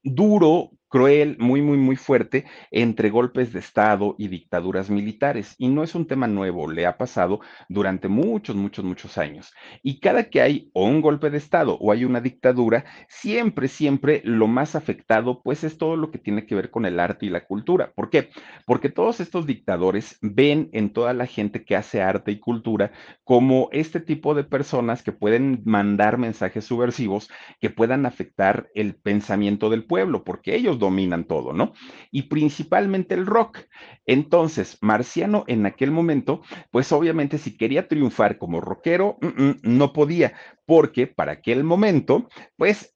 [0.04, 5.56] duro cruel, muy, muy, muy fuerte entre golpes de Estado y dictaduras militares.
[5.58, 9.54] Y no es un tema nuevo, le ha pasado durante muchos, muchos, muchos años.
[9.82, 14.22] Y cada que hay o un golpe de Estado o hay una dictadura, siempre, siempre
[14.26, 17.30] lo más afectado, pues es todo lo que tiene que ver con el arte y
[17.30, 17.94] la cultura.
[17.96, 18.30] ¿Por qué?
[18.66, 22.92] Porque todos estos dictadores ven en toda la gente que hace arte y cultura
[23.24, 27.30] como este tipo de personas que pueden mandar mensajes subversivos
[27.62, 31.72] que puedan afectar el pensamiento del pueblo, porque ellos dominan todo, ¿no?
[32.12, 33.60] Y principalmente el rock.
[34.06, 36.42] Entonces, Marciano en aquel momento,
[36.72, 40.34] pues obviamente si quería triunfar como rockero, mm, mm, no podía,
[40.66, 42.94] porque para aquel momento, pues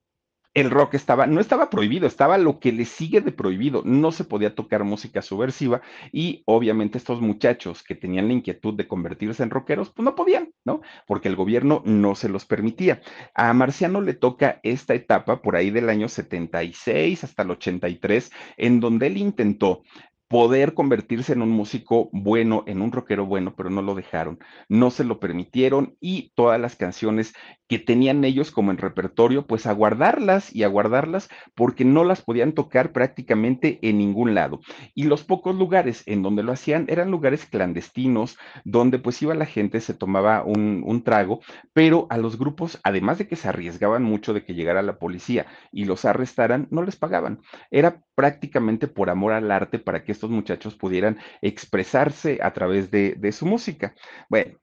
[0.56, 4.24] el rock estaba, no estaba prohibido, estaba lo que le sigue de prohibido, no se
[4.24, 9.50] podía tocar música subversiva y obviamente estos muchachos que tenían la inquietud de convertirse en
[9.50, 10.82] rockeros, pues no podían, ¿no?
[11.06, 13.02] Porque el gobierno no se los permitía.
[13.34, 18.80] A Marciano le toca esta etapa por ahí del año 76 hasta el 83, en
[18.80, 19.84] donde él intentó
[20.28, 24.90] poder convertirse en un músico bueno, en un rockero bueno, pero no lo dejaron, no
[24.90, 27.34] se lo permitieron y todas las canciones
[27.68, 32.22] que tenían ellos como en repertorio, pues a guardarlas y a guardarlas porque no las
[32.22, 34.60] podían tocar prácticamente en ningún lado.
[34.94, 39.46] Y los pocos lugares en donde lo hacían eran lugares clandestinos, donde pues iba la
[39.46, 41.42] gente, se tomaba un, un trago,
[41.74, 45.46] pero a los grupos, además de que se arriesgaban mucho de que llegara la policía
[45.72, 47.42] y los arrestaran, no les pagaban.
[47.72, 53.32] Era prácticamente por amor al arte para que estos muchachos pudieran expresarse a través de,
[53.32, 53.94] su música.
[54.30, 54.58] Bueno,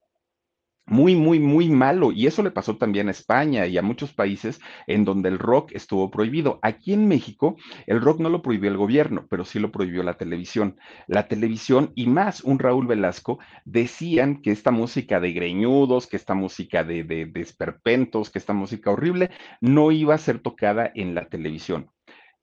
[0.86, 2.10] muy, muy, muy malo.
[2.12, 5.70] Y eso le pasó también a España y a muchos países en donde el rock
[5.72, 6.58] estuvo prohibido.
[6.62, 10.14] Aquí en México, el rock no lo prohibió el gobierno, pero sí lo prohibió la
[10.14, 10.76] televisión.
[11.06, 16.34] La televisión y más un Raúl Velasco decían que esta música de greñudos, que esta
[16.34, 19.30] música de, de, de esperpentos, que esta música horrible
[19.60, 21.90] no iba a ser tocada en la televisión.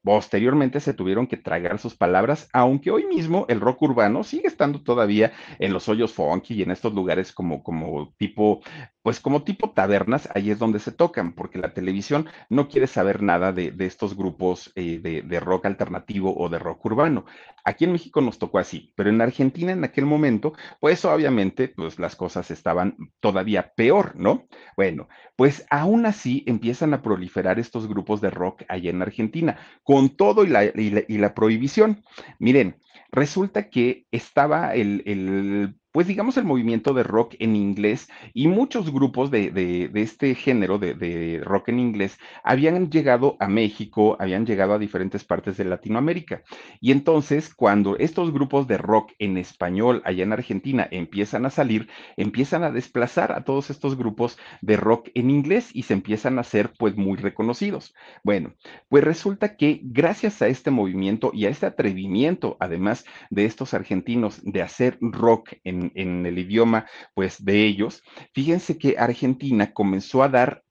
[0.02, 4.82] Posteriormente se tuvieron que tragar sus palabras, aunque hoy mismo el rock urbano sigue estando
[4.82, 8.62] todavía en los hoyos funky y en estos lugares como, como tipo,
[9.02, 13.22] pues como tipo tabernas, ahí es donde se tocan, porque la televisión no quiere saber
[13.22, 17.26] nada de, de estos grupos eh, de, de, rock alternativo o de rock urbano.
[17.66, 22.00] Aquí en México nos tocó así, pero en Argentina en aquel momento, pues obviamente, pues
[22.00, 24.47] las cosas estaban todavía peor, ¿no?
[24.78, 29.58] Bueno, pues aún así empiezan a proliferar estos grupos de rock allá en Argentina
[29.90, 32.04] con todo y la, y la, y la prohibición.
[32.38, 32.76] Miren,
[33.12, 38.92] resulta que estaba el, el pues digamos el movimiento de rock en inglés y muchos
[38.92, 44.46] grupos de, de, este género de, de, rock en inglés habían llegado a México, habían
[44.46, 46.44] llegado a diferentes partes de Latinoamérica.
[46.80, 51.90] Y entonces cuando estos grupos de rock en español allá en Argentina empiezan a salir,
[52.18, 56.42] empiezan a desplazar a todos estos grupos de rock en inglés y se empiezan a
[56.42, 57.96] hacer pues muy reconocidos.
[58.24, 58.54] Bueno,
[58.90, 64.40] pues resulta que gracias a este movimiento y a este atrevimiento, además de estos argentinos
[64.44, 68.03] de hacer rock en en, el idioma pues de ellos,
[68.34, 70.63] fíjense que Argentina comenzó a dar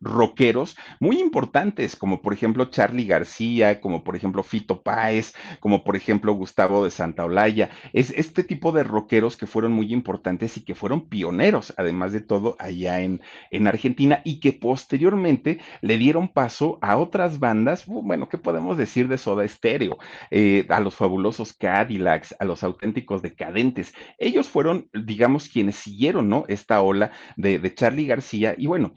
[0.00, 5.96] rockeros muy importantes, como por ejemplo Charlie García, como por ejemplo Fito Páez, como por
[5.96, 7.70] ejemplo Gustavo de Santaolalla.
[7.92, 12.20] Es este tipo de rockeros que fueron muy importantes y que fueron pioneros, además de
[12.20, 13.20] todo, allá en,
[13.50, 19.08] en Argentina y que posteriormente le dieron paso a otras bandas, bueno, ¿qué podemos decir
[19.08, 19.98] de Soda Stereo?
[20.30, 23.92] Eh, a los fabulosos Cadillacs, a los auténticos decadentes.
[24.18, 26.44] Ellos fueron, digamos, quienes siguieron, ¿no?
[26.48, 28.94] Esta ola de, de Charlie García y bueno,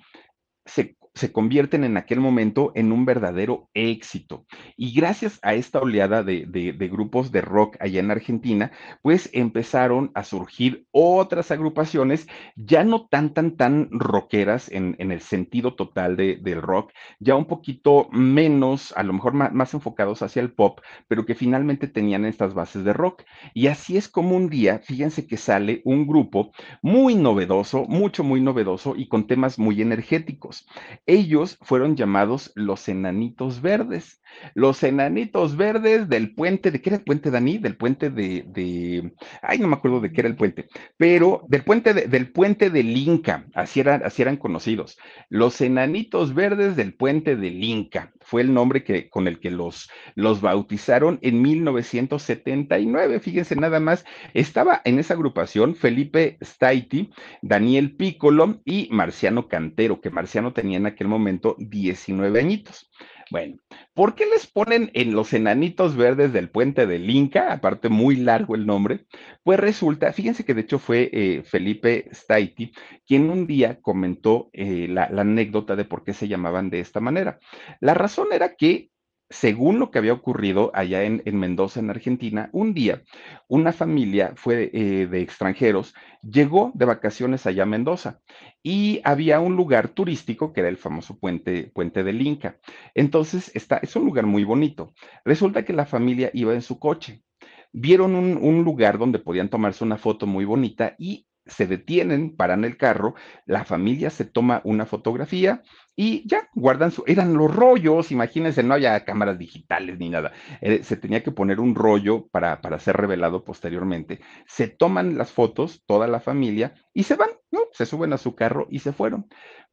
[0.65, 4.45] se, se, convierten en aquel momento en un verdadero éxito.
[4.77, 10.11] Y gracias a esta oleada de, de, grupos de rock allá en Argentina, pues empezaron
[10.13, 16.17] a surgir otras agrupaciones, ya no tan, tan, tan rockeras en, en el sentido total
[16.17, 20.53] de, del rock, ya un poquito menos, a lo mejor más, más enfocados hacia el
[20.53, 23.23] pop, pero que finalmente tenían estas bases de rock.
[23.53, 26.51] Y así es como un día, fíjense que sale un grupo
[26.81, 30.67] muy novedoso, mucho, muy novedoso y con temas muy energéticos.
[31.05, 34.21] Ellos fueron llamados los enanitos verdes.
[34.53, 37.57] Los enanitos verdes del puente, ¿de qué era el puente, Dani?
[37.57, 41.63] Del puente de, de ay, no me acuerdo de qué era el puente, pero del
[41.63, 44.97] puente de, del puente del Inca, así eran, así eran conocidos.
[45.29, 49.89] Los enanitos verdes del puente del Inca fue el nombre que, con el que los,
[50.15, 53.19] los bautizaron en 1979.
[53.19, 60.09] Fíjense nada más, estaba en esa agrupación Felipe Staiti, Daniel Piccolo y Marciano Cantero, que
[60.09, 62.89] Marciano tenía en aquel momento 19 añitos.
[63.31, 63.55] Bueno,
[63.93, 67.53] ¿por qué les ponen en los enanitos verdes del puente del Inca?
[67.53, 69.05] Aparte, muy largo el nombre.
[69.43, 72.73] Pues resulta, fíjense que de hecho fue eh, Felipe Staiti
[73.07, 76.99] quien un día comentó eh, la, la anécdota de por qué se llamaban de esta
[76.99, 77.39] manera.
[77.79, 78.90] La razón era que
[79.31, 83.01] según lo que había ocurrido allá en, Mendoza, en Argentina, un día
[83.47, 88.19] una familia fue eh, de extranjeros, llegó de vacaciones allá a Mendoza
[88.61, 92.57] y había un lugar turístico que era el famoso puente, puente del Inca.
[92.93, 94.93] Entonces, está, es un lugar muy bonito.
[95.25, 97.23] Resulta que la familia iba en su coche.
[97.71, 102.65] Vieron un, un lugar donde podían tomarse una foto muy bonita y se detienen, paran
[102.65, 103.15] el carro,
[103.45, 105.63] la familia se toma una fotografía
[105.95, 110.31] y ya guardan su, eran los rollos, imagínense, no había cámaras digitales ni nada,
[110.61, 114.21] eh, se tenía que poner un rollo para, para ser revelado posteriormente.
[114.47, 117.61] Se toman las fotos, toda la familia, y se van, ¿no?
[117.73, 119.27] Se suben a su carro y se fueron.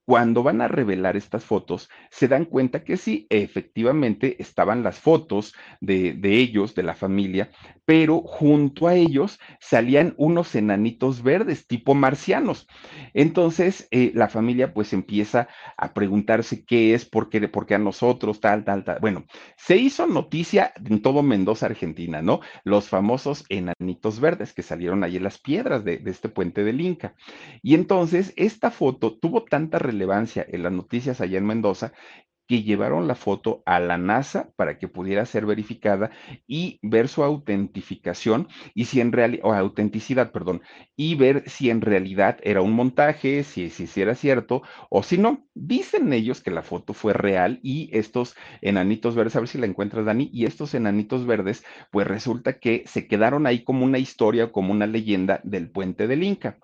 [0.09, 5.55] Cuando van a revelar estas fotos, se dan cuenta que sí, efectivamente estaban las fotos
[5.83, 7.51] de, ellos, de la familia,
[7.89, 12.69] pero junto a ellos salían unos enanitos verdes, tipo marcianos.
[13.15, 17.79] Entonces, eh, la familia pues empieza a preguntarse qué es, por qué, por qué a
[17.79, 18.99] nosotros, tal, tal, tal.
[19.01, 19.25] Bueno,
[19.57, 22.41] se hizo noticia en todo Mendoza, Argentina, ¿no?
[22.63, 27.15] Los famosos enanitos verdes que salieron ahí en las piedras de, este puente del Inca.
[27.63, 31.95] Y entonces, esta foto tuvo tanta relevancia en las noticias allá en Mendoza
[32.49, 36.11] que llevaron la foto a la NASA para que pudiera ser verificada
[36.47, 40.63] y ver su autentificación y si en realidad, o autenticidad, perdón,
[40.97, 45.47] y ver si en realidad era un montaje, si, si, era cierto o si no.
[45.55, 49.67] Dicen ellos que la foto fue real y estos enanitos verdes, a ver si la
[49.67, 54.51] encuentras, Dani, y estos enanitos verdes, pues resulta que se quedaron ahí como una historia,
[54.53, 56.59] como una leyenda del puente del Inca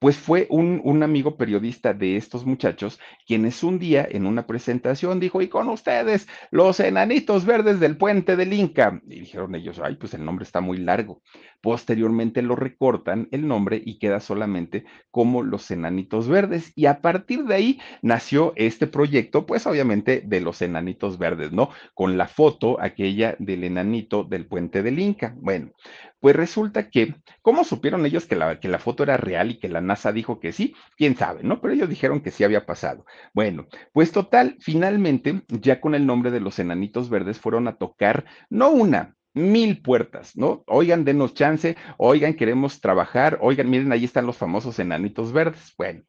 [0.00, 5.42] pues fue un, amigo periodista de estos muchachos quienes un día en una presentación dijo,
[5.42, 9.00] y con ustedes, los enanitos verdes del puente del Inca.
[9.06, 11.20] Y dijeron ellos, ay, pues el nombre está muy largo.
[11.60, 16.72] Posteriormente lo recortan el nombre y queda solamente como los enanitos verdes.
[16.74, 21.70] Y a partir de ahí nació este proyecto, pues obviamente de los enanitos verdes, ¿no?
[21.94, 25.34] Con la foto aquella del enanito del puente del Inca.
[25.38, 25.72] Bueno,
[26.20, 29.68] pues resulta que, ¿cómo supieron ellos que la, que la foto era real y que
[29.68, 30.74] la NASA dijo que sí?
[30.96, 31.60] Quién sabe, ¿no?
[31.60, 33.04] Pero ellos dijeron que sí había pasado.
[33.32, 38.26] Bueno, pues total, finalmente, ya con el nombre de los enanitos verdes, fueron a tocar
[38.50, 40.64] no una, mil puertas, ¿no?
[40.66, 45.72] Oigan, denos chance, oigan, queremos trabajar, oigan, miren, ahí están los famosos enanitos verdes.
[45.76, 46.02] Bueno,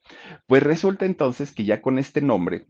[0.47, 2.67] pues resulta entonces que ya con este nombre,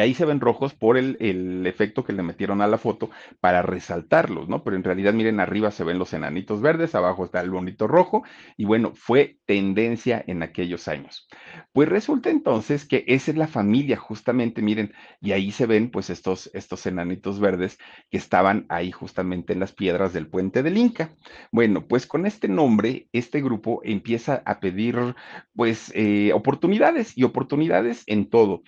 [0.00, 4.48] ahí se ven rojos por el, efecto que le metieron a la foto para resaltarlos,
[4.48, 4.62] ¿no?
[4.62, 8.22] Pero en realidad, miren, arriba se ven los enanitos verdes, abajo está el bonito rojo,
[8.56, 11.28] y bueno, fue tendencia en aquellos años.
[11.72, 16.10] Pues resulta entonces que esa es la familia, justamente, miren, y ahí se ven pues
[16.10, 17.78] estos, estos enanitos verdes
[18.10, 21.10] que estaban ahí justamente en las piedras del puente del Inca.
[21.52, 25.14] Bueno, pues con este nombre, este grupo empieza a pedir
[25.54, 28.62] pues eh, oportunidades y oportunidades en todo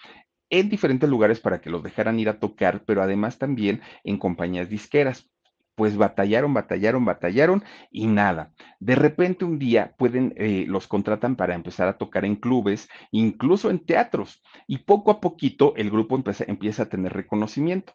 [0.53, 4.69] en diferentes lugares para que los dejaran ir a tocar, pero además también en compañías
[4.69, 5.29] disqueras.
[5.75, 8.53] Pues batallaron, batallaron, batallaron y nada.
[8.79, 13.71] De repente un día pueden, eh, los contratan para empezar a tocar en clubes, incluso
[13.71, 17.95] en teatros, y poco a poquito el grupo empieza, empieza a tener reconocimiento.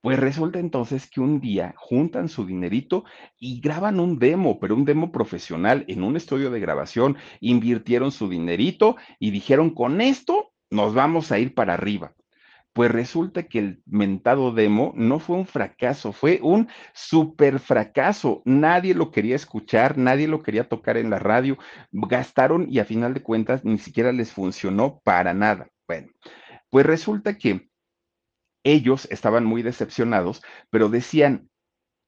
[0.00, 3.04] Pues resulta entonces que un día juntan su dinerito
[3.38, 8.28] y graban un demo, pero un demo profesional en un estudio de grabación, invirtieron su
[8.28, 12.14] dinerito y dijeron, con esto nos vamos a ir para arriba.
[12.72, 18.40] Pues resulta que el mentado demo no fue un fracaso, fue un super fracaso.
[18.46, 21.58] Nadie lo quería escuchar, nadie lo quería tocar en la radio.
[21.90, 25.68] Gastaron y a final de cuentas ni siquiera les funcionó para nada.
[25.86, 26.08] Bueno,
[26.70, 27.68] pues resulta que
[28.64, 31.50] ellos estaban muy decepcionados, pero decían,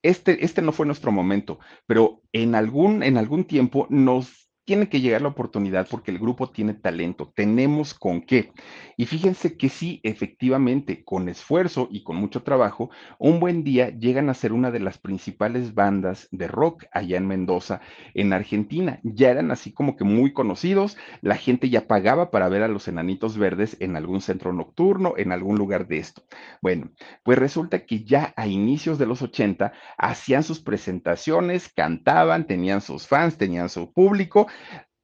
[0.02, 5.00] este, este no fue nuestro momento, pero en algún, en algún tiempo nos tiene que
[5.00, 8.52] llegar la oportunidad porque el grupo tiene talento, tenemos con qué.
[8.96, 14.30] Y fíjense que sí, efectivamente, con esfuerzo y con mucho trabajo, un buen día llegan
[14.30, 17.80] a ser una de las principales bandas de rock allá en Mendoza,
[18.14, 19.00] en Argentina.
[19.02, 22.88] Ya eran así como que muy conocidos, la gente ya pagaba para ver a los
[22.88, 26.22] enanitos verdes en algún centro nocturno, en algún lugar de esto.
[26.62, 26.90] Bueno,
[27.22, 33.06] pues resulta que ya a inicios de los 80 hacían sus presentaciones, cantaban, tenían sus
[33.06, 34.46] fans, tenían su público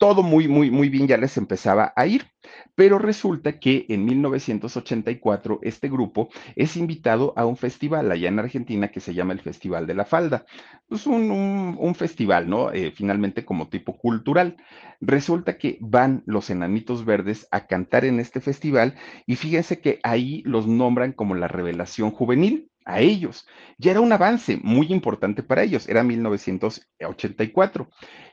[0.01, 2.27] todo muy, muy, muy bien ya les empezaba a ir.
[2.75, 8.89] Pero resulta que en 1984 este grupo es invitado a un festival allá en Argentina
[8.89, 10.47] que se llama el Festival de la Falda.
[10.89, 12.73] Es un, festival, ¿no?
[12.73, 14.57] Eh, finalmente como tipo cultural.
[15.03, 18.95] Resulta que van los enanitos verdes a cantar en este festival
[19.27, 22.70] y fíjense que ahí los nombran como la revelación juvenil.
[22.85, 23.47] A ellos.
[23.79, 27.89] Ya era un avance muy importante para ellos, era 1984.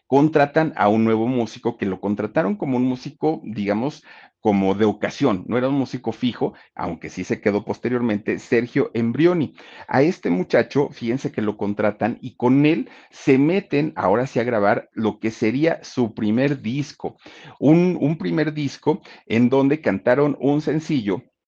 [0.07, 4.03] Contratan a un nuevo músico que lo contrataron como un músico, digamos,
[4.39, 9.53] como de ocasión, no era un músico fijo, aunque sí se quedó posteriormente, Sergio Embrioni.
[9.87, 14.45] A este muchacho, fíjense que lo contratan y con él se meten ahora sí a
[14.45, 17.17] grabar lo que sería su primer disco,
[17.59, 21.23] un, un primer disco en donde cantaron un sencillo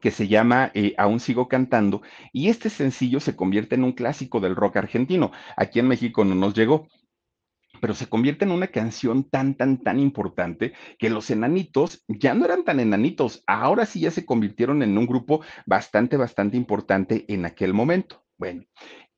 [0.00, 4.40] que se llama eh, Aún sigo cantando, y este sencillo se convierte en un clásico
[4.40, 5.32] del rock argentino.
[5.56, 6.88] Aquí en México no nos llegó,
[7.80, 12.44] pero se convierte en una canción tan, tan, tan importante que los enanitos ya no
[12.44, 17.44] eran tan enanitos, ahora sí ya se convirtieron en un grupo bastante, bastante importante en
[17.44, 18.24] aquel momento.
[18.36, 18.64] Bueno,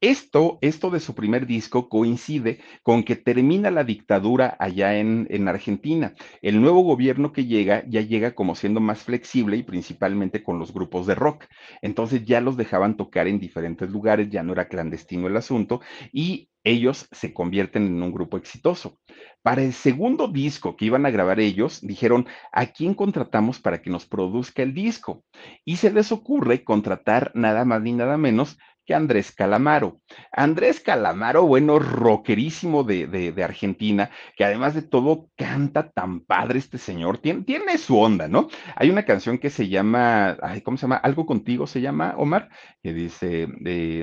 [0.00, 5.48] esto, esto de su primer disco coincide con que termina la dictadura allá en, en,
[5.48, 6.14] Argentina.
[6.42, 10.72] El nuevo gobierno que llega ya llega como siendo más flexible y principalmente con los
[10.72, 11.44] grupos de rock.
[11.82, 15.80] Entonces ya los dejaban tocar en diferentes lugares, ya no era clandestino el asunto
[16.12, 18.98] y ellos se convierten en un grupo exitoso.
[19.42, 23.88] Para el segundo disco que iban a grabar ellos, dijeron, ¿a quién contratamos para que
[23.88, 25.24] nos produzca el disco?
[25.64, 28.58] Y se les ocurre contratar nada más ni nada menos
[28.92, 30.00] Andrés Calamaro.
[30.32, 36.78] Andrés Calamaro, bueno, rockerísimo de, de, Argentina, que además de todo canta tan padre este
[36.78, 38.48] señor, tiene, tiene su onda, ¿no?
[38.76, 40.96] Hay una canción que se llama, ¿cómo se llama?
[40.96, 42.48] Algo contigo se llama, Omar,
[42.82, 43.48] que dice,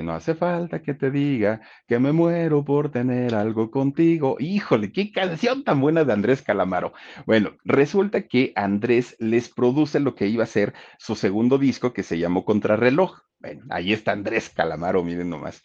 [0.02, 4.36] no hace falta que te diga que me muero por tener algo contigo.
[4.38, 6.92] Híjole, qué canción tan buena de Andrés Calamaro.
[7.26, 12.02] Bueno, resulta que Andrés les produce lo que iba a ser su segundo disco que
[12.02, 13.27] se llamó Contrarreloj.
[13.40, 15.62] Bueno, ahí está Andrés Calamaro, miren nomás.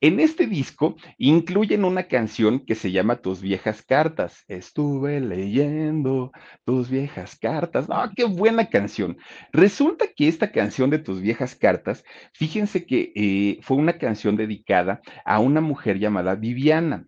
[0.00, 4.44] En este disco incluyen una canción que se llama Tus viejas cartas.
[4.48, 6.32] Estuve leyendo
[6.64, 7.86] tus viejas cartas.
[7.88, 9.16] ¡Ah, qué buena canción!
[9.52, 12.02] Resulta que esta canción de Tus viejas cartas,
[12.32, 17.06] fíjense que eh, fue una canción dedicada a una mujer llamada Viviana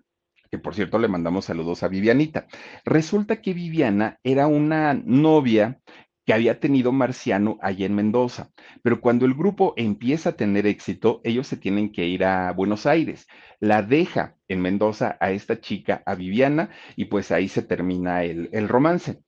[0.55, 2.47] que por cierto le mandamos saludos a Vivianita.
[2.85, 5.81] Resulta que Viviana era una novia
[6.25, 8.51] que había tenido Marciano allá en Mendoza.
[8.83, 12.87] Pero cuando el grupo empieza a tener éxito, ellos se tienen que ir a Buenos
[12.87, 13.27] Aires.
[13.61, 18.49] La deja en Mendoza a esta chica, a Viviana, y pues ahí se termina el,
[18.53, 19.21] el romance.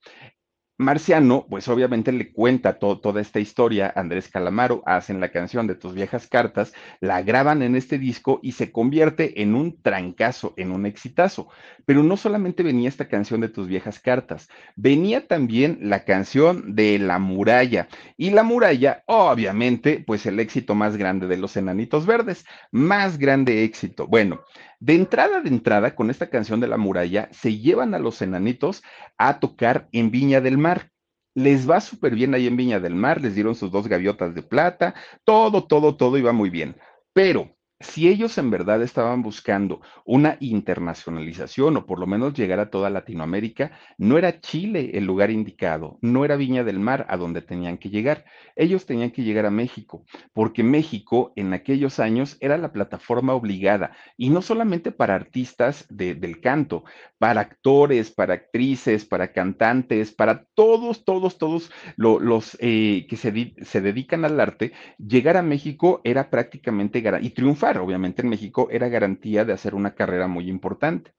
[0.79, 5.95] Marciano, pues obviamente le cuenta toda esta historia Andrés Calamaro, hacen la canción de tus
[5.95, 10.85] viejas cartas, la graban en este disco y se convierte en un trancazo, en un
[10.85, 11.47] exitazo.
[11.85, 16.99] Pero no solamente venía esta canción de tus viejas cartas, venía también la canción de
[16.99, 17.87] La muralla.
[18.15, 23.63] Y La muralla, obviamente, pues el éxito más grande de los enanitos verdes, más grande
[23.63, 24.05] éxito.
[24.05, 24.41] Bueno,
[24.79, 28.83] de entrada, de entrada, con esta canción de la muralla, se llevan a los enanitos
[29.17, 30.91] a tocar en Viña del Mar.
[31.33, 34.43] Les va súper bien ahí en Viña del Mar, les dieron sus dos gaviotas de
[34.43, 36.75] plata, todo, todo, todo iba muy bien.
[37.13, 42.71] Pero si ellos en verdad estaban buscando una internacionalización o por lo menos llegar a
[42.71, 47.43] toda Latinoamérica, no era Chile el lugar indicado, no era Viña del Mar a donde
[47.43, 48.25] tenían que llegar.
[48.55, 53.91] Ellos tenían que llegar a México, porque México en aquellos años era la plataforma obligada,
[54.17, 56.83] y no solamente para artistas del canto,
[57.19, 63.81] para actores, para actrices, para cantantes, para todos, todos, todos los eh, que se, se,
[63.81, 69.43] dedican al arte, llegar a México era prácticamente y triunfar obviamente en México, era garantía
[69.43, 71.11] de hacer una carrera muy importante.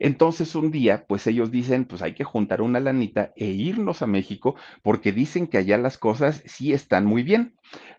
[0.00, 4.06] Entonces un día, pues ellos dicen, pues hay que juntar una lanita e irnos a
[4.08, 7.54] México porque dicen que allá las cosas sí están muy bien.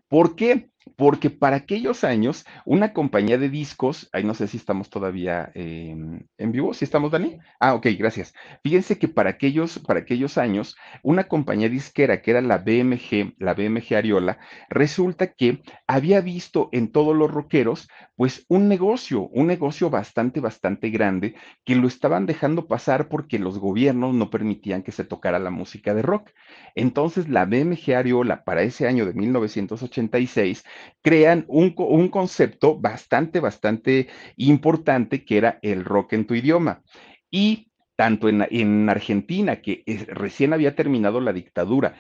[0.10, 0.70] ¿Por qué?
[0.96, 6.28] Porque para aquellos años, una compañía de discos, ahí no sé si estamos todavía en
[6.38, 7.38] vivo, si estamos, Dani.
[7.60, 8.34] Ah, ok, gracias.
[8.64, 13.54] Fíjense que para aquellos, para aquellos años, una compañía disquera que era la BMG, la
[13.54, 19.90] BMG Ariola, resulta que había visto en todos los rockeros, pues un negocio, un negocio
[19.90, 25.04] bastante, bastante grande, que lo estaban dejando pasar porque los gobiernos no permitían que se
[25.04, 26.30] tocara la música de rock.
[26.76, 30.64] Entonces, la BMG Ariola, para ese año de 1986,
[31.02, 31.72] crean un,
[32.10, 34.08] concepto bastante, bastante
[34.38, 36.82] importante que era el rock en tu idioma.
[37.30, 41.96] Y tanto en, Argentina, que recién había terminado la dictadura,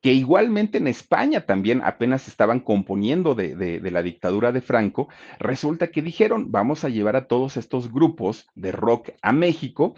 [0.00, 5.08] que igualmente en España también apenas estaban componiendo de, de, de, la dictadura de Franco,
[5.40, 9.96] resulta que dijeron, vamos a llevar a todos estos grupos de rock a México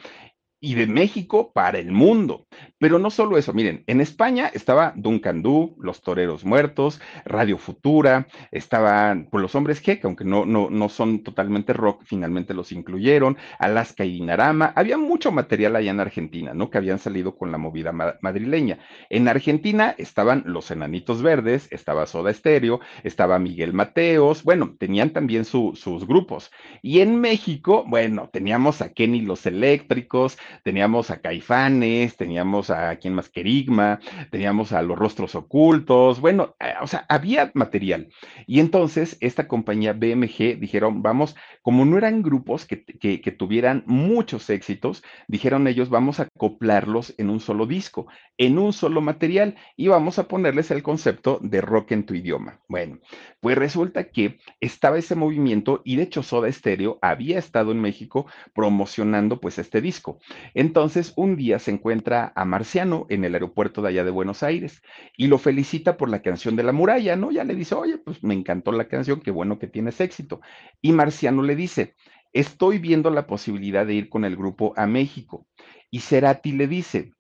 [0.61, 2.47] y de México para el mundo.
[2.79, 8.27] Pero no solo eso, miren, en España estaba Duncan Du, Los Toreros Muertos, Radio Futura,
[8.51, 12.73] estaban pues, los Hombres G, que aunque no, no, no son totalmente rock, finalmente los
[12.73, 16.71] incluyeron, Alaska y Dinarama, había mucho material allá en Argentina, ¿no?
[16.71, 18.79] Que habían salido con la movida ma madrileña.
[19.09, 25.45] En Argentina estaban Los Enanitos Verdes, estaba Soda Stereo, estaba Miguel Mateos, bueno, tenían también
[25.45, 26.51] su, sus grupos.
[26.83, 33.15] Y en México, bueno, teníamos a Kenny Los Eléctricos, teníamos a Caifanes, teníamos a quien
[33.15, 38.09] más Querigma, teníamos a los rostros ocultos, bueno, o sea, había material.
[38.47, 43.83] Y entonces esta compañía BMG dijeron, vamos, como no eran grupos que, que, que tuvieran
[43.87, 48.07] muchos éxitos, dijeron ellos, vamos a acoplarlos en un solo disco,
[48.39, 52.61] en un solo material, y vamos a ponerles el concepto de rock en tu idioma.
[52.69, 52.99] Bueno,
[53.41, 58.27] pues resulta que estaba ese movimiento y de hecho Soda Stereo había estado en México
[58.55, 60.19] promocionando pues este disco.
[60.55, 64.83] Entonces, un día se encuentra a Marciano en el aeropuerto de allá de Buenos Aires
[65.17, 67.31] y lo felicita por la canción de la muralla, ¿no?
[67.31, 70.41] Ya le dice, oye, pues me encantó la canción, qué bueno que tienes éxito.
[70.81, 71.95] Y Marciano le dice,
[72.33, 75.47] estoy viendo la posibilidad de ir con el grupo a México.
[75.91, 77.13] Y Cerati le dice,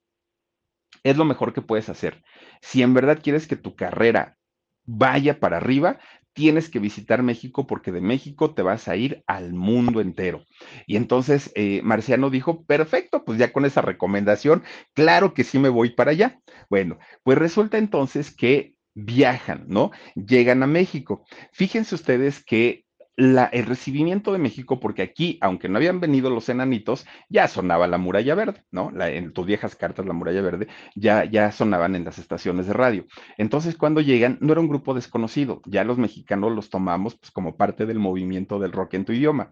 [1.02, 2.22] es lo mejor que puedes hacer.
[2.60, 4.38] Si en verdad quieres que tu carrera
[4.84, 5.98] vaya para arriba,
[6.32, 10.44] tienes que visitar México porque de México te vas a ir al mundo entero.
[10.86, 14.62] Y entonces eh, Marciano dijo, perfecto, pues ya con esa recomendación,
[14.94, 16.40] claro que sí me voy para allá.
[16.68, 19.90] Bueno, pues resulta entonces que viajan, ¿no?
[20.14, 21.24] Llegan a México.
[21.52, 22.84] Fíjense ustedes que
[23.16, 27.98] el recibimiento de México, porque aquí, aunque no habían venido los enanitos, ya sonaba la
[27.98, 28.90] muralla verde, ¿no?
[28.92, 32.72] La, en tus viejas cartas, la muralla verde, ya, ya sonaban en las estaciones de
[32.72, 33.06] radio.
[33.36, 37.56] Entonces, cuando llegan, no era un grupo desconocido, ya los mexicanos los tomamos pues, como
[37.56, 39.50] parte del movimiento del rock en tu idioma.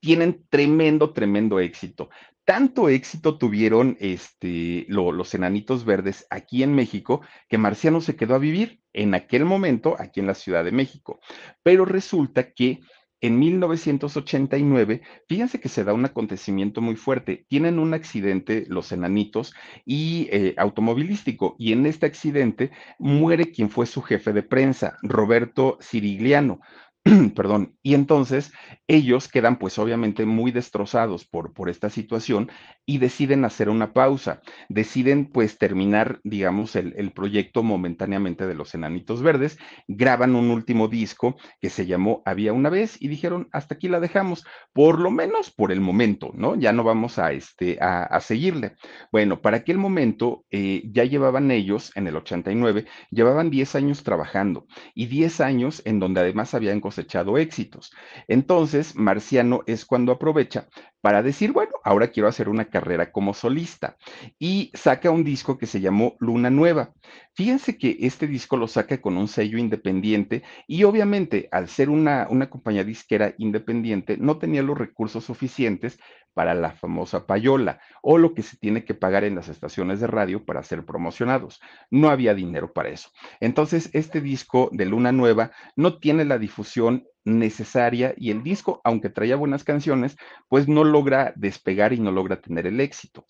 [0.00, 2.08] Tienen tremendo, tremendo éxito
[2.46, 8.36] tanto éxito tuvieron este, lo, los enanitos verdes aquí en México que Marciano se quedó
[8.36, 11.20] a vivir en aquel momento aquí en la Ciudad de México.
[11.62, 12.80] Pero resulta que
[13.22, 17.46] en 1989, fíjense que se da un acontecimiento muy fuerte.
[17.48, 23.86] Tienen un accidente los enanitos y eh, automovilístico y en este accidente muere quien fue
[23.86, 26.60] su jefe de prensa, Roberto Cirigliano.
[27.36, 28.52] perdón, y entonces
[28.88, 32.50] ellos quedan pues obviamente muy destrozados por, por esta situación
[32.84, 38.74] y deciden hacer una pausa, deciden pues terminar, digamos, el, el, proyecto momentáneamente de los
[38.74, 43.74] Enanitos Verdes, graban un último disco que se llamó Había una vez y dijeron, hasta
[43.74, 46.56] aquí la dejamos, por lo menos por el momento, ¿no?
[46.56, 48.74] Ya no vamos a, este, a, a seguirle.
[49.12, 54.66] Bueno, para aquel momento eh, ya llevaban ellos, en el 89, llevaban 10 años trabajando
[54.94, 57.92] y 10 años en donde además habían cosechado éxitos.
[58.26, 60.68] Entonces, Marciano es cuando aprovecha
[61.02, 63.96] para decir, bueno, ahora quiero hacer una carrera como solista.
[64.38, 66.94] Y saca un disco que se llamó Luna Nueva.
[67.34, 72.26] Fíjense que este disco lo saca con un sello independiente y obviamente al ser una,
[72.30, 75.98] una compañía disquera independiente no tenía los recursos suficientes
[76.36, 80.06] para la famosa payola o lo que se tiene que pagar en las estaciones de
[80.06, 81.62] radio para ser promocionados.
[81.90, 83.08] No había dinero para eso.
[83.40, 89.08] Entonces, este disco de Luna Nueva no tiene la difusión necesaria y el disco, aunque
[89.08, 90.18] traía buenas canciones,
[90.48, 93.24] pues no logra despegar y no logra tener el éxito.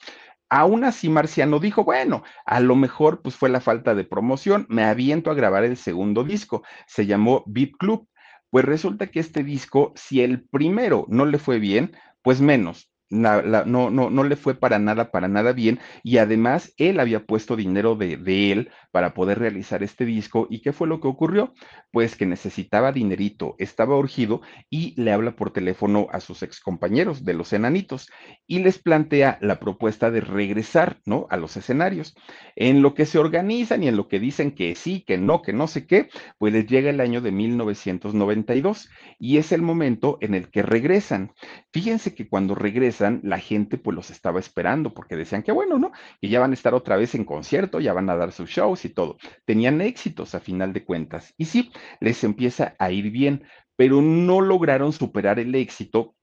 [0.49, 4.83] Aún así, Marciano dijo, bueno, a lo mejor pues fue la falta de promoción, me
[4.83, 8.09] aviento a grabar el segundo disco, se llamó Beat Club.
[8.51, 13.43] Pues resulta que este disco, si el primero no le fue bien, pues menos, no,
[13.43, 15.81] no, no le fue para nada, para nada bien.
[16.03, 20.47] Y además, él había puesto dinero de, de, él para poder realizar este disco.
[20.51, 21.55] ¿Y qué fue lo que ocurrió?
[21.93, 24.41] Pues que necesitaba dinerito, estaba urgido
[24.71, 28.11] y le habla por teléfono a sus excompañeros de los enanitos
[28.47, 31.27] y les plantea la propuesta de regresar, ¿no?
[31.31, 32.17] A los escenarios.
[32.57, 35.53] En lo que se organizan y en lo que dicen que sí, que no, que
[35.53, 38.89] no sé qué, pues les llega el año de 1992
[39.19, 41.33] y es el momento en el que regresan.
[41.73, 45.93] Fíjense que cuando regresan, la gente pues los estaba esperando porque decían que bueno, ¿no?
[46.21, 48.85] Que ya van a estar otra vez en concierto, ya van a dar sus shows
[48.85, 49.17] y todo.
[49.45, 51.35] Tenían éxitos a final de cuentas.
[51.37, 51.71] Y sí,
[52.01, 53.45] les empieza a ir bien,
[53.77, 56.17] pero no lograron superar el éxito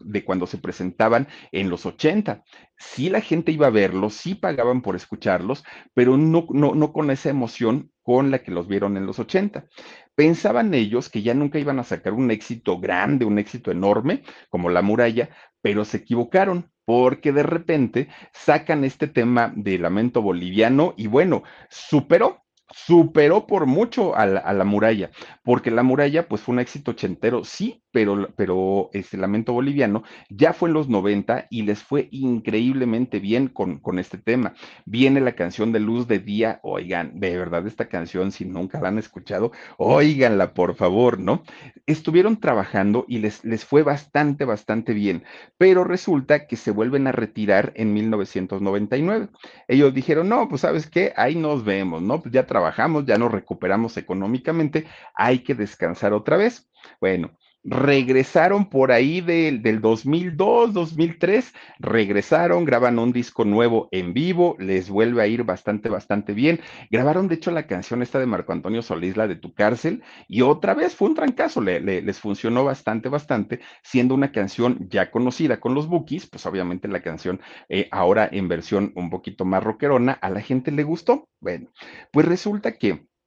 [0.00, 2.44] de cuando se presentaban en los 80.
[2.76, 5.64] Sí la gente iba a verlos, sí pagaban por escucharlos,
[5.94, 9.66] pero no, no, no con esa emoción con la que los vieron en los 80.
[10.14, 14.68] Pensaban ellos que ya nunca iban a sacar un éxito grande, un éxito enorme como
[14.68, 15.30] La Muralla,
[15.60, 22.44] pero se equivocaron porque de repente sacan este tema de lamento boliviano y bueno, superó
[22.70, 25.10] superó por mucho a la, a la, muralla,
[25.42, 30.52] porque la muralla pues fue un éxito ochentero, sí, pero, pero este lamento boliviano ya
[30.52, 34.54] fue en los 90 y les fue increíblemente bien con, con este tema.
[34.84, 38.88] Viene la canción de Luz de Día, oigan, de verdad esta canción, si nunca la
[38.88, 41.44] han escuchado, oiganla por favor, ¿no?
[41.86, 45.22] Estuvieron trabajando y les, les fue bastante, bastante bien,
[45.56, 49.28] pero resulta que se vuelven a retirar en 1999.
[49.68, 52.20] Ellos dijeron, no, pues sabes qué, ahí nos vemos, ¿no?
[52.20, 54.84] Pues ya trabajamos, ya nos recuperamos económicamente,
[55.14, 56.68] hay que descansar otra vez.
[57.00, 57.30] Bueno,
[57.64, 64.90] regresaron por ahí del, del 2002, 2003, regresaron, graban un disco nuevo en vivo, les
[64.90, 66.60] vuelve a ir bastante, bastante bien.
[66.90, 70.42] Grabaron, de hecho, la canción esta de Marco Antonio Solís, la de Tu Cárcel, y
[70.42, 75.10] otra vez fue un trancazo, le, le, les funcionó bastante, bastante, siendo una canción ya
[75.10, 79.62] conocida con los Bookies, pues obviamente la canción eh, ahora en versión un poquito más
[79.64, 81.28] rockerona, a la gente le gustó.
[81.40, 81.70] Bueno,
[82.12, 83.06] pues resulta que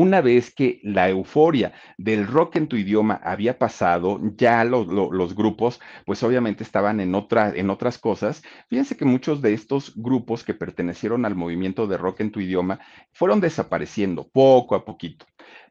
[0.00, 5.12] Una vez que la euforia del rock en tu idioma había pasado, ya lo, lo,
[5.12, 8.42] los grupos, pues obviamente estaban en, en otras cosas.
[8.70, 12.80] Fíjense que muchos de estos grupos que pertenecieron al movimiento de rock en tu idioma
[13.12, 15.26] fueron desapareciendo poco a poquito.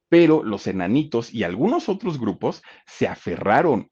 [0.10, 3.90] Pero los enanitos y algunos otros grupos se aferraron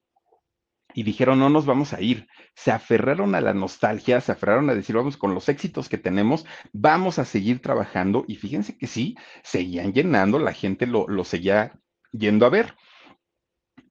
[0.93, 2.27] y dijeron, no nos vamos a ir.
[2.57, 6.43] Se aferraron a la nostalgia, se aferraron a decir, vamos, con los éxitos que tenemos,
[6.73, 8.25] vamos a seguir trabajando.
[8.27, 11.79] Y fíjense que sí, seguían llenando, la gente lo, lo seguía
[12.11, 12.73] yendo a ver.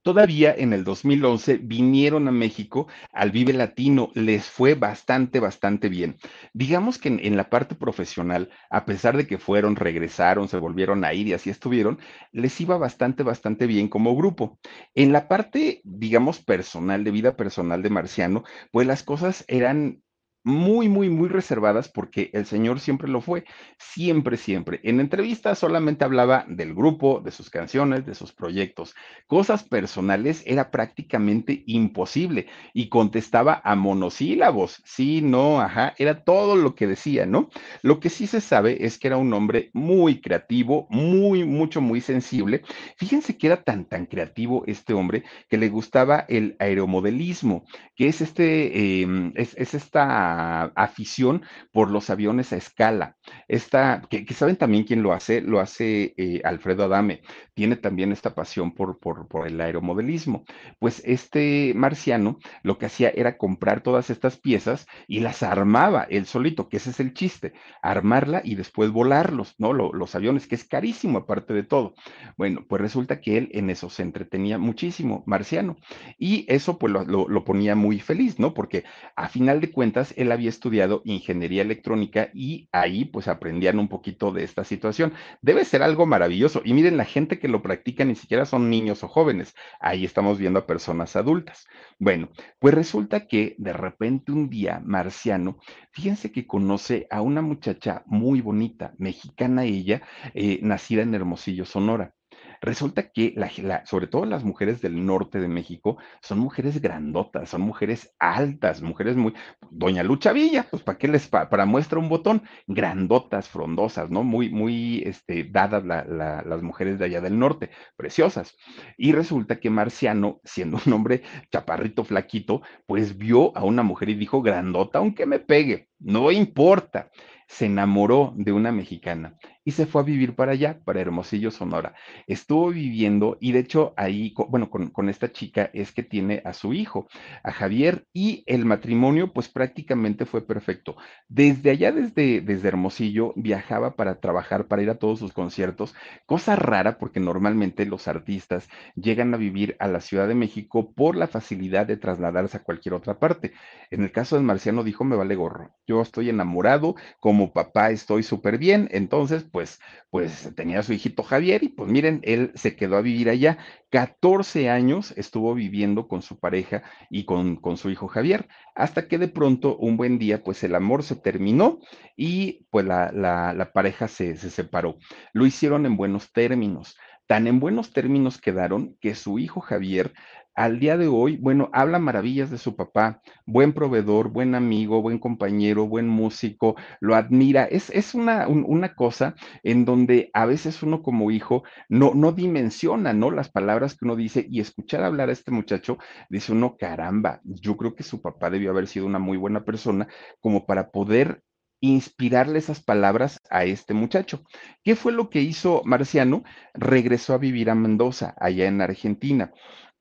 [0.07, 6.17] Todavía en el 2011 vinieron a México al Vive Latino, les fue bastante, bastante bien.
[6.53, 11.05] Digamos que en, en, la parte profesional, a pesar de que fueron, regresaron, se volvieron
[11.05, 11.99] a ir y así estuvieron,
[12.31, 14.61] les iba bastante, bastante bien como grupo.
[14.95, 20.05] En la parte, digamos, personal, de vida personal de Marciano, pues las cosas eran
[20.47, 23.45] muy, muy, muy reservadas porque el señor siempre lo fue,
[23.79, 24.79] siempre, siempre.
[24.85, 28.95] En entrevistas solamente hablaba del grupo, de sus canciones, de sus proyectos.
[29.27, 36.77] Cosas personales era prácticamente imposible y contestaba a monosílabos, sí, no, ajá, era todo lo
[36.77, 37.51] que decía, ¿no?
[37.83, 42.01] Lo que sí se sabe es que era un hombre muy creativo, muy, mucho, muy
[42.01, 42.63] sensible.
[42.97, 47.65] Fíjense que era tan, tan creativo este hombre que le gustaba el aeromodelismo,
[47.97, 53.17] que es este, eh, es, es esta afición por los aviones a escala.
[53.49, 57.23] Esta, que, saben también quién lo hace, lo hace eh, Alfredo Adame.
[57.55, 58.99] Tiene también esta pasión por,
[59.47, 60.45] el aeromodelismo.
[60.79, 66.27] Pues este marciano lo que hacía era comprar todas estas piezas y las armaba él
[66.27, 69.73] solito, que ese es el chiste, armarla y después volarlos, ¿no?
[69.73, 71.95] Lo, los aviones, que es carísimo aparte de todo.
[72.37, 75.77] Bueno, pues resulta que él en eso se entretenía muchísimo, marciano,
[76.19, 78.55] y eso pues lo, lo, lo ponía muy feliz, ¿no?
[78.55, 78.85] Porque
[79.15, 84.33] a final de cuentas, él había estudiado ingeniería electrónica y ahí pues aprendían un poquito
[84.33, 85.13] de esta situación.
[85.43, 86.63] Debe ser algo maravilloso.
[86.65, 89.55] Y miren, la gente que lo practica ni siquiera son niños o jóvenes.
[89.81, 91.67] Ahí estamos viendo a personas adultas.
[91.99, 95.59] Bueno, pues resulta que de repente un día, Marciano,
[95.93, 100.03] fíjense que conoce a una muchacha muy bonita, mexicana ella,
[100.35, 102.16] eh, nacida en Hermosillo, Sonora.
[102.61, 107.63] Resulta que, la, sobre todo las mujeres del norte de México, son mujeres grandotas, son
[107.63, 109.35] mujeres altas, mujeres muy.
[109.71, 112.43] Doña Lucha Villa, pues ¿para qué les pa, para muestra un botón?
[112.67, 114.23] Grandotas, frondosas, ¿no?
[114.23, 118.57] Muy, muy este, dadas la, la, las mujeres de allá del norte, preciosas.
[118.97, 124.15] Y resulta que Marciano, siendo un hombre chaparrito, flaquito, pues vio a una mujer y
[124.15, 127.11] dijo, grandota, aunque me pegue, no importa
[127.49, 131.95] se enamoró de una mexicana y se fue a vivir para allá, para Hermosillo, Sonora.
[132.29, 136.73] Estuvo viviendo y de hecho ahí, bueno, con, esta chica es que tiene a su
[136.73, 137.09] hijo,
[137.43, 140.97] a Javier, y el matrimonio pues prácticamente fue perfecto.
[141.29, 145.97] Desde allá, desde, desde Hermosillo, viajaba para trabajar, para ir a todos sus conciertos,
[146.27, 151.17] cosa rara porque normalmente los artistas llegan a vivir a la Ciudad de México por
[151.17, 153.53] la facilidad de trasladarse a cualquier otra parte.
[153.91, 158.23] En el caso de Marciano dijo, me vale gorro yo estoy enamorado, como papá estoy
[158.23, 159.81] súper bien, entonces pues,
[160.11, 163.57] pues tenía su hijito Javier y pues miren, él se quedó a vivir allá,
[163.89, 169.17] 14 años estuvo viviendo con su pareja y con, con su hijo Javier, hasta que
[169.17, 171.79] de pronto un buen día pues el amor se terminó
[172.19, 174.99] y pues la, la, la pareja se, se separó.
[175.33, 176.95] Lo hicieron en buenos términos
[177.27, 180.13] tan en buenos términos quedaron que su hijo Javier
[180.57, 185.19] al día de hoy, bueno, habla maravillas de su papá, buen proveedor, buen amigo, buen
[185.19, 187.65] compañero, buen músico, lo admira.
[187.65, 193.13] Es, es una, una cosa en donde a veces uno como hijo no, no dimensiona,
[193.13, 193.31] ¿no?
[193.31, 195.99] Las palabras que uno dice y escuchar hablar a este muchacho,
[196.31, 200.09] dice uno, caramba, yo creo que su papá debió haber sido una muy buena persona
[200.41, 201.43] como para poder
[201.81, 204.43] inspirarle esas palabras a este muchacho.
[204.83, 206.43] ¿Qué fue lo que hizo Marciano?
[206.75, 209.53] Regresó a vivir a Mendoza, allá en Argentina.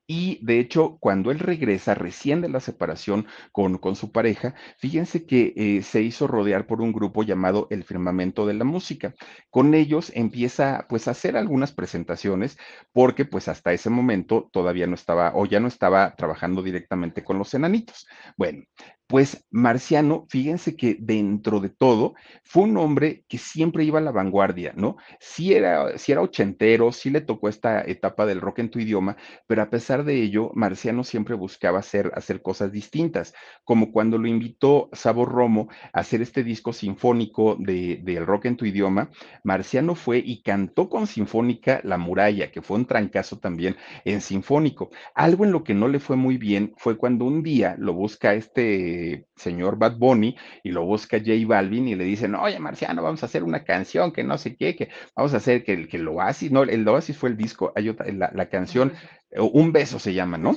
[0.08, 5.26] Y de hecho, cuando él regresa recién de la separación con, con su pareja, fíjense
[5.26, 9.14] que eh, se hizo rodear por un grupo llamado El Firmamento de la Música.
[9.50, 12.56] Con ellos empieza pues a hacer algunas presentaciones
[12.92, 17.38] porque pues hasta ese momento todavía no estaba o ya no estaba trabajando directamente con
[17.38, 18.06] los enanitos.
[18.36, 18.62] Bueno,
[19.06, 24.10] pues Marciano, fíjense que dentro de todo fue un hombre que siempre iba a la
[24.10, 24.96] vanguardia, ¿no?
[25.20, 29.16] Sí era, sí era ochentero, sí le tocó esta etapa del rock en tu idioma,
[29.46, 33.32] pero a pesar de ello, Marciano siempre buscaba hacer, hacer cosas distintas,
[33.62, 38.56] como cuando lo invitó Sabor Romo a hacer este disco sinfónico de, del rock en
[38.56, 39.10] tu idioma,
[39.44, 44.90] Marciano fue y cantó con Sinfónica La Muralla, que fue un trancazo también en Sinfónico.
[45.14, 48.34] Algo en lo que no le fue muy bien fue cuando un día lo busca
[48.34, 48.95] este
[49.36, 53.26] señor Bad Bunny y lo busca J Balvin y le dicen, oye, Marciano, vamos a
[53.26, 56.08] hacer una canción que no sé qué, que vamos a hacer que el, que el
[56.08, 58.92] Oasis, no, el Oasis fue el disco, hay otra, la, la canción,
[59.30, 60.56] Un beso se llama, ¿no?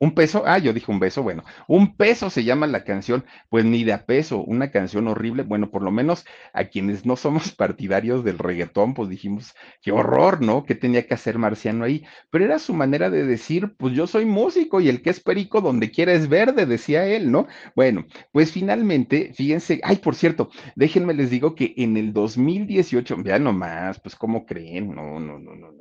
[0.00, 3.64] Un peso, ah, yo dije un beso, bueno, un peso se llama la canción, pues
[3.64, 7.50] ni de a peso, una canción horrible, bueno, por lo menos a quienes no somos
[7.56, 10.64] partidarios del reggaetón, pues dijimos, qué horror, ¿no?
[10.64, 12.04] ¿Qué tenía que hacer Marciano ahí?
[12.30, 15.60] Pero era su manera de decir, pues yo soy músico y el que es perico
[15.60, 17.48] donde quiera es verde, decía él, ¿no?
[17.74, 23.42] Bueno, pues finalmente, fíjense, ay, por cierto, déjenme les digo que en el 2018, vean
[23.42, 25.78] nomás, pues cómo creen, no, no, no, no, no.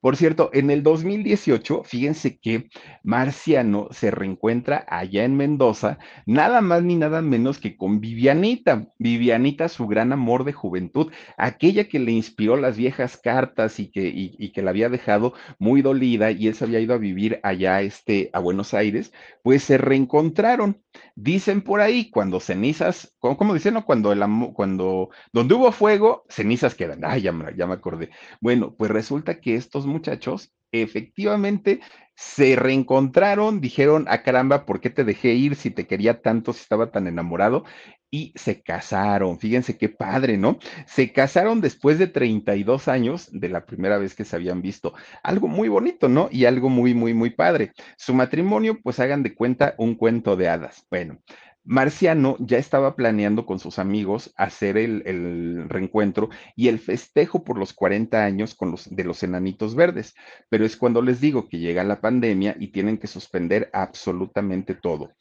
[0.00, 2.68] Por cierto, en el 2018, fíjense que
[3.04, 3.59] Marciano
[3.90, 8.86] se reencuentra allá en Mendoza, nada más ni nada menos que con Vivianita.
[8.98, 14.08] Vivianita, su gran amor de juventud, aquella que le inspiró las viejas cartas y que,
[14.08, 17.80] y, que la había dejado muy dolida y él se había ido a vivir allá
[17.82, 20.82] este, a Buenos Aires, pues se reencontraron.
[21.14, 23.74] Dicen por ahí, cuando cenizas, ¿cómo, dicen?
[23.74, 23.84] No?
[23.84, 27.04] Cuando el amor, cuando, donde hubo fuego, cenizas quedan.
[27.04, 28.10] Ay, ya ya me acordé.
[28.40, 31.80] Bueno, pues resulta que estos muchachos efectivamente
[32.20, 36.52] se reencontraron, dijeron, a ah, caramba, ¿por qué te dejé ir si te quería tanto,
[36.52, 37.64] si estaba tan enamorado?
[38.10, 40.58] Y se casaron, fíjense qué padre, ¿no?
[40.84, 44.92] Se casaron después de 32 años de la primera vez que se habían visto.
[45.22, 46.28] Algo muy bonito, ¿no?
[46.30, 47.72] Y algo muy, muy, muy padre.
[47.96, 50.86] Su matrimonio, pues hagan de cuenta un cuento de hadas.
[50.90, 51.20] Bueno,
[51.64, 57.72] Marciano ya estaba planeando con sus amigos hacer el, reencuentro y el festejo por los
[57.74, 60.14] 40 años con los, de los enanitos verdes,
[60.48, 65.12] pero es cuando les digo que llega la pandemia y tienen que suspender absolutamente todo.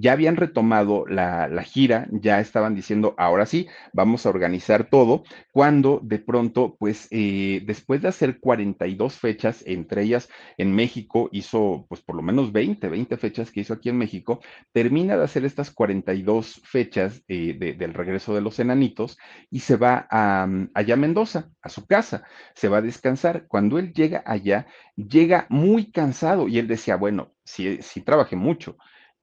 [0.00, 6.00] Ya habían retomado la, gira, ya estaban diciendo, ahora sí, vamos a organizar todo, cuando
[6.02, 12.00] de pronto, pues eh, después de hacer 42 fechas, entre ellas en México, hizo pues
[12.00, 14.40] por lo menos 20, 20 fechas que hizo aquí en México,
[14.72, 19.18] termina de hacer estas 42 42 fechas eh, del regreso de los enanitos
[19.50, 22.24] y se va a, allá a Mendoza, a su casa,
[22.54, 23.46] se va a descansar.
[23.48, 28.76] Cuando él llega allá, llega muy cansado y él decía, bueno, sí, sí trabajé mucho,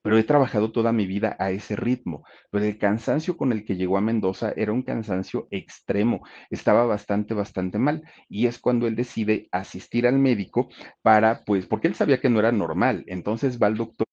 [0.05, 2.23] pero he trabajado toda mi vida a ese ritmo.
[2.51, 7.33] Pero el cansancio con el que llegó a Mendoza era un cansancio extremo, estaba bastante,
[7.33, 8.03] bastante mal.
[8.29, 10.69] Y es cuando él decide asistir al médico
[11.01, 13.03] para, pues, porque él sabía que no era normal.
[13.07, 14.05] Entonces va al doctor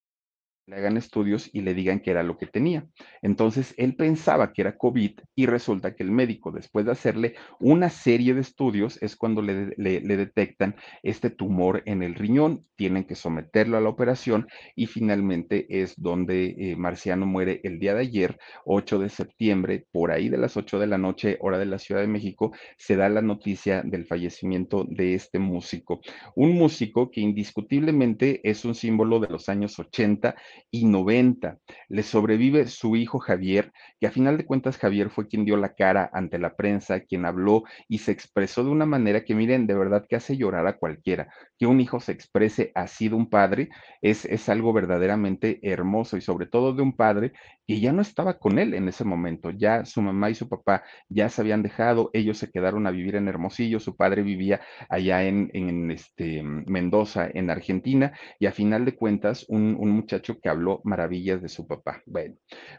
[0.73, 2.87] le hagan estudios y le digan que era lo que tenía.
[3.20, 7.91] Entonces, él pensaba que era COVID y resulta que el médico, después de hacerle una
[7.91, 12.64] serie de estudios, es cuando le, detectan este tumor en el riñón.
[12.77, 17.95] Tienen que someterlo a la operación y finalmente es donde eh, Marciano muere el día
[17.95, 21.66] de ayer, 8 de septiembre, por ahí de las 8 de la noche, hora de
[21.66, 26.01] la Ciudad de México, se da la noticia del fallecimiento de este músico.
[26.35, 30.35] Un músico que indiscutiblemente es un símbolo de los años 80
[30.70, 31.58] y 90.
[31.88, 35.74] Le sobrevive su hijo Javier, que a final de cuentas Javier fue quien dio la
[35.74, 39.74] cara ante la prensa, quien habló y se expresó de una manera que miren, de
[39.74, 41.32] verdad que hace llorar a cualquiera.
[41.58, 43.68] Que un hijo se exprese así de un padre
[44.00, 47.32] es, es algo verdaderamente hermoso y sobre todo de un padre
[47.66, 49.50] que ya no estaba con él en ese momento.
[49.50, 53.16] Ya su mamá y su papá ya se habían dejado, ellos se quedaron a vivir
[53.16, 58.84] en Hermosillo, su padre vivía allá en, en este, Mendoza, en Argentina, y a final
[58.84, 62.03] de cuentas, un, un muchacho que habló maravillas de su papá.
[62.07, 62.36] Bueno,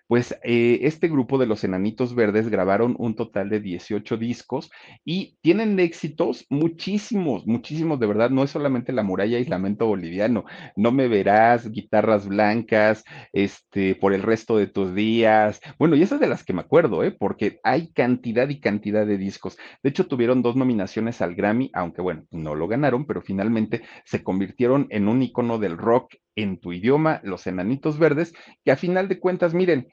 [0.07, 4.71] pues eh, este grupo de los Enanitos Verdes grabaron un total de 18 discos
[5.03, 10.45] y tienen éxitos muchísimos, muchísimos, de verdad, no es solamente La Muralla y Lamento Boliviano,
[10.75, 16.19] no me verás, Guitarras Blancas, este, por el resto de tus días, bueno, y esas
[16.19, 17.11] de las que me acuerdo, ¿eh?
[17.11, 19.57] porque hay cantidad y cantidad de discos.
[19.81, 24.23] De hecho, tuvieron dos nominaciones al Grammy, aunque bueno, no lo ganaron, pero finalmente se
[24.23, 29.07] convirtieron en un icono del rock en tu idioma, los Enanitos Verdes, que a final
[29.07, 29.87] de cuentas, miren,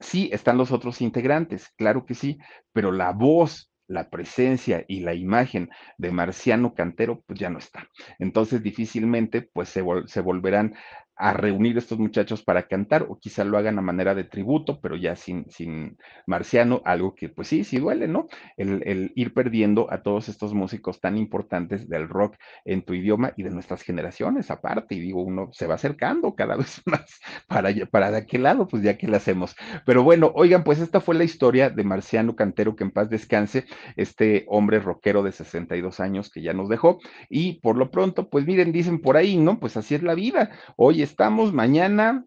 [0.00, 2.38] sí están los otros integrantes, claro que sí,
[2.72, 7.88] pero la voz la presencia y la imagen de Marciano Cantero, pues ya no está.
[8.18, 10.74] Entonces, difícilmente, pues se, vol se volverán
[11.16, 14.96] a reunir estos muchachos para cantar o quizá lo hagan a manera de tributo, pero
[14.96, 15.96] ya sin, sin
[16.26, 18.26] Marciano, algo que pues sí, sí duele, ¿no?
[18.56, 23.32] El, el, ir perdiendo a todos estos músicos tan importantes del rock en tu idioma
[23.36, 27.70] y de nuestras generaciones aparte, y digo, uno se va acercando cada vez más para,
[27.90, 29.54] para de aquel lado, pues ya que le hacemos.
[29.86, 33.66] Pero bueno, oigan, pues esta fue la historia de Marciano Cantero, que en paz descanse,
[33.96, 36.98] este hombre rockero de 62 años que ya nos dejó,
[37.28, 39.60] y por lo pronto, pues miren, dicen por ahí, ¿no?
[39.60, 40.50] Pues así es la vida.
[40.76, 42.24] Oye, estamos mañana,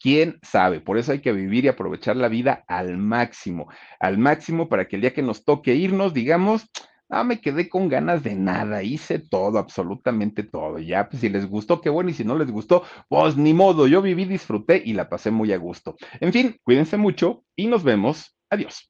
[0.00, 0.80] quién sabe.
[0.80, 3.68] Por eso hay que vivir y aprovechar la vida al máximo,
[4.00, 6.66] al máximo para que el día que nos toque irnos, digamos,
[7.08, 10.78] ah, me quedé con ganas de nada, hice todo, absolutamente todo.
[10.78, 13.86] Ya, pues si les gustó, qué bueno, y si no les gustó, pues ni modo,
[13.86, 15.96] yo viví, disfruté y la pasé muy a gusto.
[16.20, 18.36] En fin, cuídense mucho y nos vemos.
[18.50, 18.88] Adiós.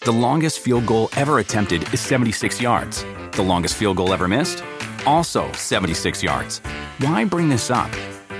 [0.00, 3.04] The longest field goal ever attempted is 76 yards.
[3.32, 4.62] The longest field goal ever missed?
[5.06, 6.60] Also 76 yards.
[7.00, 7.90] Why bring this up?